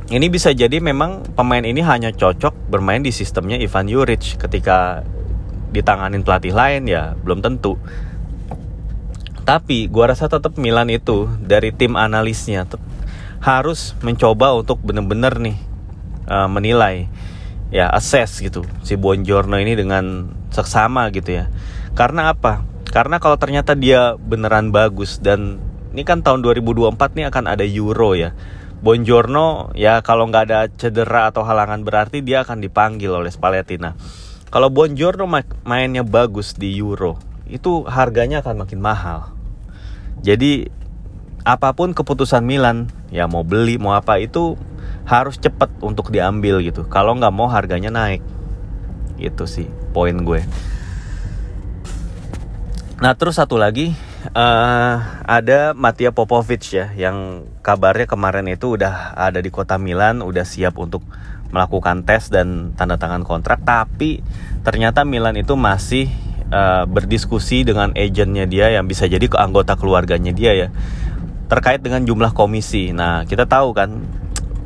Ini 0.09 0.25
bisa 0.33 0.49
jadi 0.49 0.81
memang 0.81 1.35
pemain 1.37 1.61
ini 1.61 1.85
hanya 1.85 2.09
cocok 2.09 2.73
bermain 2.73 3.05
di 3.05 3.13
sistemnya 3.13 3.61
Ivan 3.61 3.85
Juric 3.85 4.39
ketika 4.41 5.05
ditanganin 5.69 6.25
pelatih 6.25 6.55
lain 6.55 6.89
ya 6.89 7.13
belum 7.21 7.45
tentu 7.45 7.77
tapi 9.49 9.89
gua 9.89 10.13
rasa 10.13 10.29
tetap 10.29 10.61
Milan 10.61 10.93
itu 10.93 11.25
dari 11.41 11.73
tim 11.73 11.97
analisnya 11.97 12.69
harus 13.41 13.97
mencoba 14.05 14.53
untuk 14.53 14.77
bener-bener 14.85 15.41
nih 15.41 15.57
uh, 16.29 16.45
menilai 16.45 17.09
ya 17.73 17.89
assess 17.89 18.45
gitu 18.45 18.61
si 18.85 18.93
Buongiorno 18.93 19.57
ini 19.57 19.73
dengan 19.73 20.29
seksama 20.53 21.09
gitu 21.09 21.41
ya 21.41 21.49
karena 21.97 22.29
apa 22.29 22.61
karena 22.93 23.17
kalau 23.17 23.41
ternyata 23.41 23.73
dia 23.73 24.13
beneran 24.21 24.69
bagus 24.69 25.17
dan 25.17 25.57
ini 25.93 26.05
kan 26.05 26.21
tahun 26.21 26.45
2024 26.45 27.17
nih 27.17 27.25
akan 27.33 27.45
ada 27.49 27.65
Euro 27.65 28.13
ya. 28.13 28.37
Bonjorno 28.79 29.75
ya 29.75 29.99
kalau 29.99 30.29
nggak 30.31 30.43
ada 30.47 30.59
cedera 30.71 31.27
atau 31.27 31.43
halangan 31.43 31.83
berarti 31.83 32.23
dia 32.23 32.47
akan 32.47 32.63
dipanggil 32.63 33.11
oleh 33.11 33.27
Spalletti. 33.27 33.75
Nah, 33.75 33.97
kalau 34.53 34.71
Bonjorno 34.71 35.27
mainnya 35.67 36.05
bagus 36.05 36.55
di 36.55 36.79
Euro, 36.79 37.19
itu 37.51 37.83
harganya 37.83 38.39
akan 38.39 38.63
makin 38.63 38.79
mahal. 38.79 39.38
Jadi 40.21 40.67
apa 41.47 41.71
pun 41.71 41.95
keputusan 41.95 42.43
Milan, 42.43 42.91
ya 43.09 43.25
mau 43.25 43.47
beli 43.47 43.79
mau 43.79 43.95
apa 43.95 44.19
itu 44.19 44.59
harus 45.07 45.39
cepat 45.39 45.71
untuk 45.81 46.13
diambil 46.13 46.61
gitu. 46.61 46.85
Kalau 46.85 47.15
nggak 47.17 47.33
mau 47.33 47.47
harganya 47.49 47.89
naik. 47.89 48.21
Itu 49.17 49.47
sih 49.49 49.67
poin 49.91 50.15
gue. 50.21 50.43
Nah 52.99 53.15
terus 53.15 53.39
satu 53.39 53.55
lagi 53.55 53.95
uh, 54.35 54.95
ada 55.23 55.71
Mattia 55.71 56.11
Popovic 56.11 56.63
ya 56.75 56.91
yang 56.95 57.47
kabarnya 57.63 58.05
kemarin 58.09 58.47
itu 58.51 58.75
udah 58.75 59.15
ada 59.15 59.39
di 59.39 59.47
kota 59.47 59.79
Milan 59.79 60.19
udah 60.19 60.43
siap 60.43 60.75
untuk 60.75 61.03
melakukan 61.49 62.05
tes 62.05 62.29
dan 62.29 62.75
tanda 62.77 62.99
tangan 62.99 63.25
kontrak 63.25 63.63
tapi 63.65 64.21
ternyata 64.61 65.07
Milan 65.07 65.39
itu 65.39 65.57
masih 65.57 66.11
uh, 66.49 66.83
berdiskusi 66.85 67.65
dengan 67.65 67.93
agennya 67.93 68.45
dia 68.45 68.73
yang 68.73 68.85
bisa 68.85 69.05
jadi 69.05 69.25
ke 69.25 69.37
anggota 69.37 69.77
keluarganya 69.79 70.33
dia 70.33 70.53
ya 70.53 70.67
terkait 71.49 71.81
dengan 71.81 72.05
jumlah 72.05 72.33
komisi. 72.37 72.93
Nah 72.93 73.25
kita 73.25 73.49
tahu 73.49 73.73
kan 73.73 74.05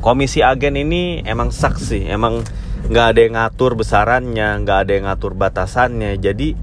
komisi 0.03 0.43
agen 0.43 0.75
ini 0.75 1.23
emang 1.23 1.55
saksi 1.55 2.11
emang 2.11 2.43
nggak 2.91 3.05
ada 3.15 3.19
yang 3.23 3.33
ngatur 3.39 3.79
besarannya 3.79 4.59
nggak 4.67 4.77
ada 4.83 4.91
yang 4.91 5.05
ngatur 5.07 5.31
batasannya 5.39 6.19
jadi 6.19 6.59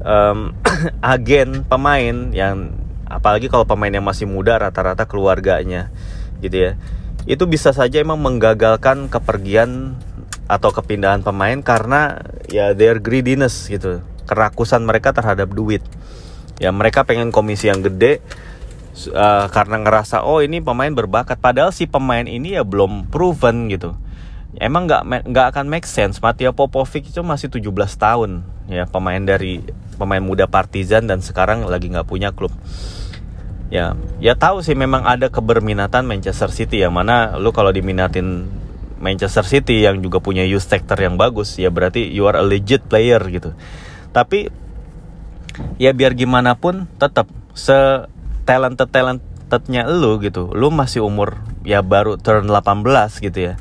um, 0.00 0.56
agen 1.04 1.68
pemain 1.68 2.32
yang 2.32 2.72
apalagi 3.04 3.52
kalau 3.52 3.68
pemain 3.68 3.92
yang 3.92 4.04
masih 4.04 4.24
muda 4.24 4.56
rata-rata 4.56 5.04
keluarganya 5.04 5.92
gitu 6.40 6.56
ya 6.56 6.72
itu 7.28 7.44
bisa 7.44 7.76
saja 7.76 8.00
emang 8.00 8.16
menggagalkan 8.16 9.12
kepergian 9.12 10.00
atau 10.48 10.72
kepindahan 10.72 11.20
pemain 11.20 11.60
karena 11.60 12.24
ya 12.48 12.72
their 12.72 12.96
greediness 12.96 13.68
gitu 13.68 14.00
kerakusan 14.28 14.84
mereka 14.84 15.16
terhadap 15.16 15.48
duit. 15.56 15.80
Ya 16.60 16.68
mereka 16.68 17.08
pengen 17.08 17.32
komisi 17.32 17.72
yang 17.72 17.80
gede 17.80 18.20
uh, 19.14 19.48
karena 19.48 19.80
ngerasa 19.80 20.28
oh 20.28 20.44
ini 20.44 20.60
pemain 20.60 20.92
berbakat. 20.92 21.40
Padahal 21.40 21.72
si 21.72 21.88
pemain 21.88 22.28
ini 22.28 22.60
ya 22.60 22.62
belum 22.68 23.08
proven 23.08 23.72
gitu. 23.72 23.96
Emang 24.60 24.84
nggak 24.84 25.28
nggak 25.28 25.46
akan 25.56 25.66
make 25.72 25.88
sense. 25.88 26.20
Mattia 26.20 26.52
Popovic 26.52 27.08
itu 27.08 27.24
masih 27.24 27.48
17 27.48 27.72
tahun 27.96 28.44
ya 28.68 28.84
pemain 28.84 29.20
dari 29.24 29.64
pemain 29.96 30.20
muda 30.20 30.44
Partizan 30.44 31.08
dan 31.08 31.24
sekarang 31.24 31.64
lagi 31.64 31.88
nggak 31.88 32.08
punya 32.08 32.36
klub. 32.36 32.52
Ya 33.68 33.96
ya 34.18 34.34
tahu 34.36 34.64
sih 34.64 34.76
memang 34.76 35.04
ada 35.04 35.28
keberminatan 35.28 36.04
Manchester 36.04 36.52
City 36.52 36.80
yang 36.84 36.96
mana 36.96 37.36
lu 37.36 37.52
kalau 37.52 37.72
diminatin 37.72 38.48
Manchester 38.98 39.46
City 39.46 39.86
yang 39.86 40.02
juga 40.02 40.18
punya 40.18 40.42
youth 40.42 40.66
sector 40.66 40.98
yang 40.98 41.14
bagus 41.14 41.54
ya 41.56 41.70
berarti 41.70 42.02
you 42.10 42.26
are 42.26 42.38
a 42.38 42.44
legit 42.44 42.82
player 42.90 43.22
gitu 43.30 43.54
tapi 44.12 44.50
ya 45.78 45.90
biar 45.90 46.14
gimana 46.14 46.54
pun 46.54 46.86
tetap 46.98 47.26
se 47.54 48.06
talented 48.46 48.88
talentednya 48.88 49.84
lu 49.88 50.22
gitu. 50.22 50.50
Lu 50.54 50.72
masih 50.72 51.04
umur 51.04 51.42
ya 51.66 51.82
baru 51.84 52.16
turn 52.16 52.48
18 52.48 52.84
gitu 53.20 53.38
ya. 53.38 53.54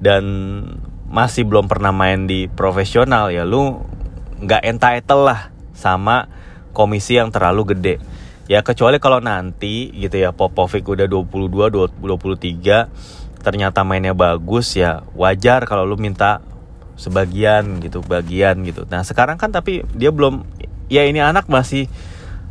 Dan 0.00 0.24
masih 1.10 1.44
belum 1.44 1.66
pernah 1.66 1.92
main 1.92 2.24
di 2.24 2.46
profesional 2.48 3.28
ya. 3.34 3.44
Lu 3.44 3.84
nggak 4.40 4.64
entitled 4.64 5.24
lah 5.26 5.40
sama 5.76 6.30
komisi 6.72 7.18
yang 7.18 7.28
terlalu 7.34 7.76
gede. 7.76 7.96
ya 8.50 8.66
kecuali 8.66 8.98
kalau 8.98 9.22
nanti 9.22 9.94
gitu 9.94 10.18
ya 10.18 10.34
Popovic 10.34 10.82
udah 10.82 11.06
22 11.06 11.70
23 12.02 13.46
ternyata 13.46 13.86
mainnya 13.86 14.10
bagus 14.10 14.74
ya 14.74 15.06
wajar 15.14 15.70
kalau 15.70 15.86
lu 15.86 15.94
minta 15.94 16.42
sebagian 17.00 17.80
gitu 17.80 18.04
bagian 18.04 18.60
gitu. 18.68 18.84
Nah 18.92 19.00
sekarang 19.00 19.40
kan 19.40 19.48
tapi 19.48 19.88
dia 19.96 20.12
belum 20.12 20.44
ya 20.92 21.08
ini 21.08 21.24
anak 21.24 21.48
masih 21.48 21.88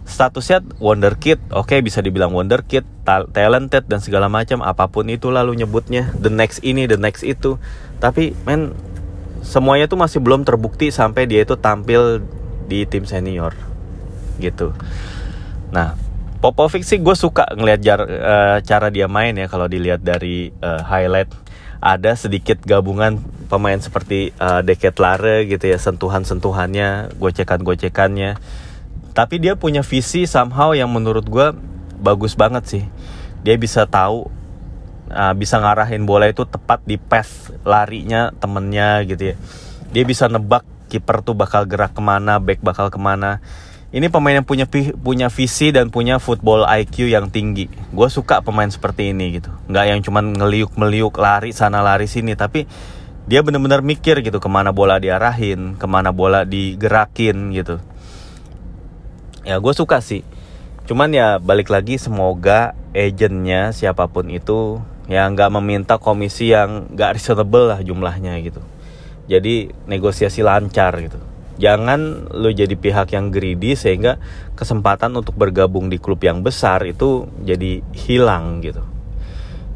statusnya 0.10 0.66
wonder 0.82 1.14
kid. 1.14 1.38
Oke 1.54 1.78
okay, 1.78 1.80
bisa 1.86 2.02
dibilang 2.02 2.34
wonder 2.34 2.66
kid 2.66 2.82
talented 3.06 3.86
dan 3.86 4.02
segala 4.02 4.26
macam 4.26 4.66
apa 4.66 4.90
pun 4.90 5.06
itu 5.06 5.30
lalu 5.30 5.54
nyebutnya. 5.62 6.10
The 6.18 6.34
next 6.34 6.66
ini 6.66 6.90
the 6.90 6.98
next 6.98 7.22
itu. 7.22 7.62
Tapi 8.02 8.34
men 8.50 8.74
semuanya 9.46 9.86
tuh 9.86 10.02
masih 10.02 10.18
belum 10.18 10.44
terbukti 10.44 10.90
sampai 10.90 11.30
dia 11.30 11.46
itu 11.46 11.54
tampil 11.54 12.26
di 12.66 12.90
tim 12.90 13.06
senior. 13.06 13.54
Gitu. 14.42 14.74
Nah 15.70 15.94
Popovic 16.40 16.88
sih 16.88 16.98
gue 17.04 17.16
suka 17.20 17.46
ngelihat 17.52 17.80
uh, 18.00 18.58
cara 18.64 18.88
dia 18.88 19.12
main 19.12 19.36
ya 19.36 19.46
kalau 19.46 19.70
dilihat 19.70 20.02
dari 20.02 20.50
uh, 20.66 20.82
highlight. 20.82 21.30
Ada 21.80 22.28
sedikit 22.28 22.60
gabungan 22.68 23.24
pemain 23.50 23.82
seperti 23.82 24.32
uh, 24.38 24.62
Deket 24.62 25.02
Lare 25.02 25.50
gitu 25.50 25.66
ya 25.66 25.82
sentuhan-sentuhannya 25.82 27.18
gocekan-gocekannya. 27.18 28.38
Tapi 29.18 29.36
dia 29.42 29.58
punya 29.58 29.82
visi 29.82 30.30
somehow 30.30 30.78
yang 30.78 30.94
menurut 30.94 31.26
gue 31.26 31.52
bagus 31.98 32.38
banget 32.38 32.64
sih. 32.70 32.84
Dia 33.42 33.58
bisa 33.58 33.90
tahu 33.90 34.30
uh, 35.10 35.34
bisa 35.34 35.58
ngarahin 35.58 36.06
bola 36.06 36.30
itu 36.30 36.46
tepat 36.46 36.86
di 36.86 37.02
path 37.02 37.52
larinya 37.66 38.30
temennya 38.38 39.04
gitu 39.10 39.34
ya. 39.34 39.36
Dia 39.90 40.04
bisa 40.06 40.30
nebak 40.30 40.64
kiper 40.90 41.26
tuh 41.26 41.34
bakal 41.34 41.66
gerak 41.66 41.98
ke 41.98 42.02
mana 42.02 42.38
back 42.38 42.62
bakal 42.62 42.94
ke 42.94 43.02
mana. 43.02 43.42
Ini 43.90 44.06
pemain 44.14 44.38
yang 44.38 44.46
punya 44.46 44.70
punya 45.02 45.34
visi 45.34 45.74
dan 45.74 45.90
punya 45.90 46.22
football 46.22 46.62
IQ 46.70 47.10
yang 47.10 47.34
tinggi. 47.34 47.66
Gue 47.90 48.06
suka 48.06 48.46
pemain 48.46 48.70
seperti 48.70 49.10
ini 49.10 49.42
gitu. 49.42 49.50
Nggak 49.66 49.86
yang 49.90 50.00
cuman 50.06 50.38
ngeliuk 50.38 50.78
meliuk 50.78 51.18
lari 51.18 51.50
sana 51.58 51.82
lari 51.82 52.06
sini. 52.06 52.38
Tapi 52.38 52.70
dia 53.30 53.46
benar-benar 53.46 53.86
mikir 53.86 54.26
gitu 54.26 54.42
ke 54.42 54.50
mana 54.50 54.74
bola 54.74 54.98
diarahin 54.98 55.78
ke 55.78 55.86
mana 55.86 56.10
bola 56.10 56.50
digerakin 56.50 57.54
gitu. 57.54 57.78
Ya 59.46 59.62
gue 59.62 59.74
suka 59.78 60.02
sih. 60.02 60.26
Cuman 60.90 61.14
ya 61.14 61.38
balik 61.38 61.70
lagi 61.70 62.02
semoga 62.02 62.74
agentnya 62.90 63.70
siapa 63.70 64.10
pun 64.10 64.34
itu 64.34 64.82
ya 65.06 65.30
nggak 65.30 65.54
meminta 65.62 66.02
komisi 66.02 66.50
yang 66.58 66.90
nggak 66.90 67.22
reasonable 67.22 67.70
lah 67.70 67.86
jumlahnya 67.86 68.34
gitu. 68.42 68.66
Jadi 69.30 69.70
negosiasi 69.86 70.42
lancar 70.42 70.98
gitu. 70.98 71.22
Jangan 71.62 72.34
lo 72.34 72.50
jadi 72.50 72.74
pihak 72.74 73.14
yang 73.14 73.30
greedy 73.30 73.78
sehingga 73.78 74.18
kesempatan 74.58 75.14
untuk 75.14 75.38
bergabung 75.38 75.94
di 75.94 76.02
klub 76.02 76.18
yang 76.26 76.42
besar 76.42 76.82
itu 76.82 77.30
jadi 77.46 77.86
hilang 77.94 78.66
gitu. 78.66 78.82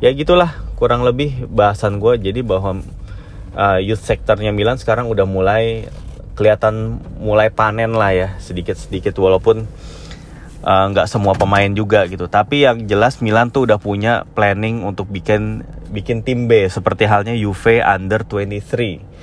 Ya 0.02 0.10
gitulah. 0.10 0.58
Kurang 0.74 1.06
lebih 1.06 1.46
bahasan 1.54 2.02
gue 2.02 2.18
jadi 2.18 2.42
bahwa 2.42 2.82
uh, 3.58 3.80
youth 3.80 4.04
sektornya 4.04 4.54
Milan 4.54 4.78
sekarang 4.78 5.10
udah 5.10 5.26
mulai 5.26 5.90
kelihatan 6.34 6.98
mulai 7.22 7.54
panen 7.54 7.94
lah 7.94 8.10
ya 8.10 8.30
sedikit 8.42 8.74
sedikit 8.74 9.14
walaupun 9.22 9.70
uh, 10.66 10.86
nggak 10.90 11.06
uh, 11.06 11.12
semua 11.12 11.38
pemain 11.38 11.70
juga 11.70 12.06
gitu. 12.10 12.26
Tapi 12.26 12.66
yang 12.66 12.90
jelas 12.90 13.22
Milan 13.22 13.54
tuh 13.54 13.70
udah 13.70 13.78
punya 13.78 14.26
planning 14.34 14.82
untuk 14.82 15.10
bikin 15.10 15.62
bikin 15.94 16.26
tim 16.26 16.50
B 16.50 16.66
seperti 16.66 17.06
halnya 17.06 17.38
Juve 17.38 17.86
Under 17.86 18.26
23 18.26 19.14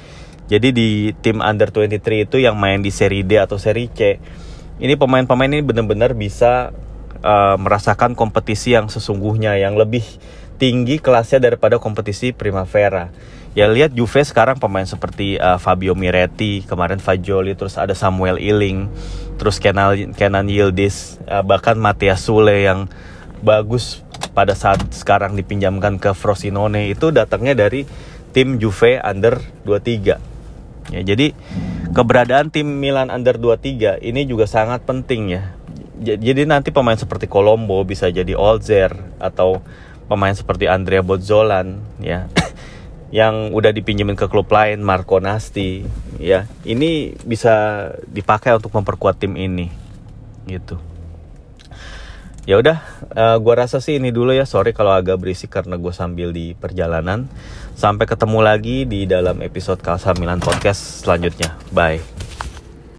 jadi 0.50 0.68
di 0.70 1.14
tim 1.18 1.42
Under 1.42 1.70
23 1.70 2.30
itu 2.30 2.36
yang 2.38 2.54
main 2.54 2.78
di 2.82 2.94
Serie 2.94 3.26
D 3.26 3.38
atau 3.38 3.58
Serie 3.58 3.90
C 3.90 4.22
ini 4.82 4.94
pemain-pemain 4.98 5.50
ini 5.50 5.66
benar-benar 5.66 6.14
bisa 6.14 6.70
uh, 7.22 7.56
merasakan 7.58 8.14
kompetisi 8.14 8.74
yang 8.74 8.86
sesungguhnya 8.86 9.58
yang 9.58 9.74
lebih 9.78 10.02
tinggi 10.61 11.01
kelasnya 11.01 11.40
daripada 11.40 11.81
kompetisi 11.81 12.37
Primavera. 12.37 13.09
Ya 13.57 13.66
lihat 13.66 13.96
Juve 13.96 14.23
sekarang 14.23 14.62
pemain 14.62 14.87
seperti 14.87 15.40
uh, 15.40 15.59
Fabio 15.59 15.99
Miretti 15.99 16.62
kemarin 16.68 17.03
Fagioli 17.03 17.59
terus 17.59 17.75
ada 17.75 17.99
Samuel 17.99 18.38
Iling 18.38 18.87
terus 19.42 19.59
Kenan 19.59 20.14
Kenan 20.14 20.46
Yildiz 20.46 21.18
uh, 21.27 21.42
bahkan 21.42 21.75
Matias 21.75 22.23
Sule 22.23 22.62
yang 22.62 22.87
bagus 23.42 24.07
pada 24.37 24.55
saat 24.55 24.79
sekarang 24.94 25.35
dipinjamkan 25.35 25.99
ke 25.99 26.14
Frosinone 26.14 26.94
itu 26.94 27.11
datangnya 27.11 27.66
dari 27.66 27.90
tim 28.31 28.62
Juve 28.62 29.03
under 29.03 29.42
23 29.66 30.94
ya 30.94 31.03
jadi 31.03 31.35
keberadaan 31.90 32.55
tim 32.55 32.66
Milan 32.79 33.11
under 33.11 33.35
23 33.35 34.03
ini 34.03 34.23
juga 34.27 34.46
sangat 34.46 34.87
penting 34.87 35.23
ya. 35.35 35.42
Jadi 36.01 36.49
nanti 36.49 36.73
pemain 36.73 36.96
seperti 36.96 37.29
Colombo 37.29 37.85
bisa 37.85 38.09
jadi 38.09 38.33
Olzer 38.33 38.96
atau 39.20 39.61
pemain 40.11 40.35
seperti 40.35 40.66
Andrea 40.66 41.07
Bozzolan 41.07 41.79
ya 42.03 42.27
yang 43.14 43.55
udah 43.55 43.70
dipinjemin 43.70 44.18
ke 44.18 44.27
klub 44.27 44.51
lain 44.51 44.83
Marco 44.83 45.23
Nasti 45.23 45.87
ya 46.18 46.51
ini 46.66 47.14
bisa 47.23 47.87
dipakai 48.11 48.59
untuk 48.59 48.75
memperkuat 48.75 49.23
tim 49.23 49.38
ini 49.38 49.70
gitu. 50.51 50.83
Ya 52.49 52.59
udah 52.59 52.83
uh, 53.14 53.37
gua 53.38 53.62
rasa 53.62 53.79
sih 53.79 54.01
ini 54.01 54.11
dulu 54.11 54.35
ya. 54.35 54.49
Sorry 54.49 54.75
kalau 54.75 54.90
agak 54.90 55.23
berisik 55.23 55.53
karena 55.53 55.77
gue 55.77 55.92
sambil 55.94 56.35
di 56.35 56.57
perjalanan. 56.57 57.31
Sampai 57.77 58.09
ketemu 58.09 58.42
lagi 58.42 58.88
di 58.88 59.07
dalam 59.07 59.44
episode 59.44 59.79
Kalsa 59.85 60.16
Milan 60.18 60.42
podcast 60.42 61.05
selanjutnya. 61.05 61.55
Bye 61.70 62.29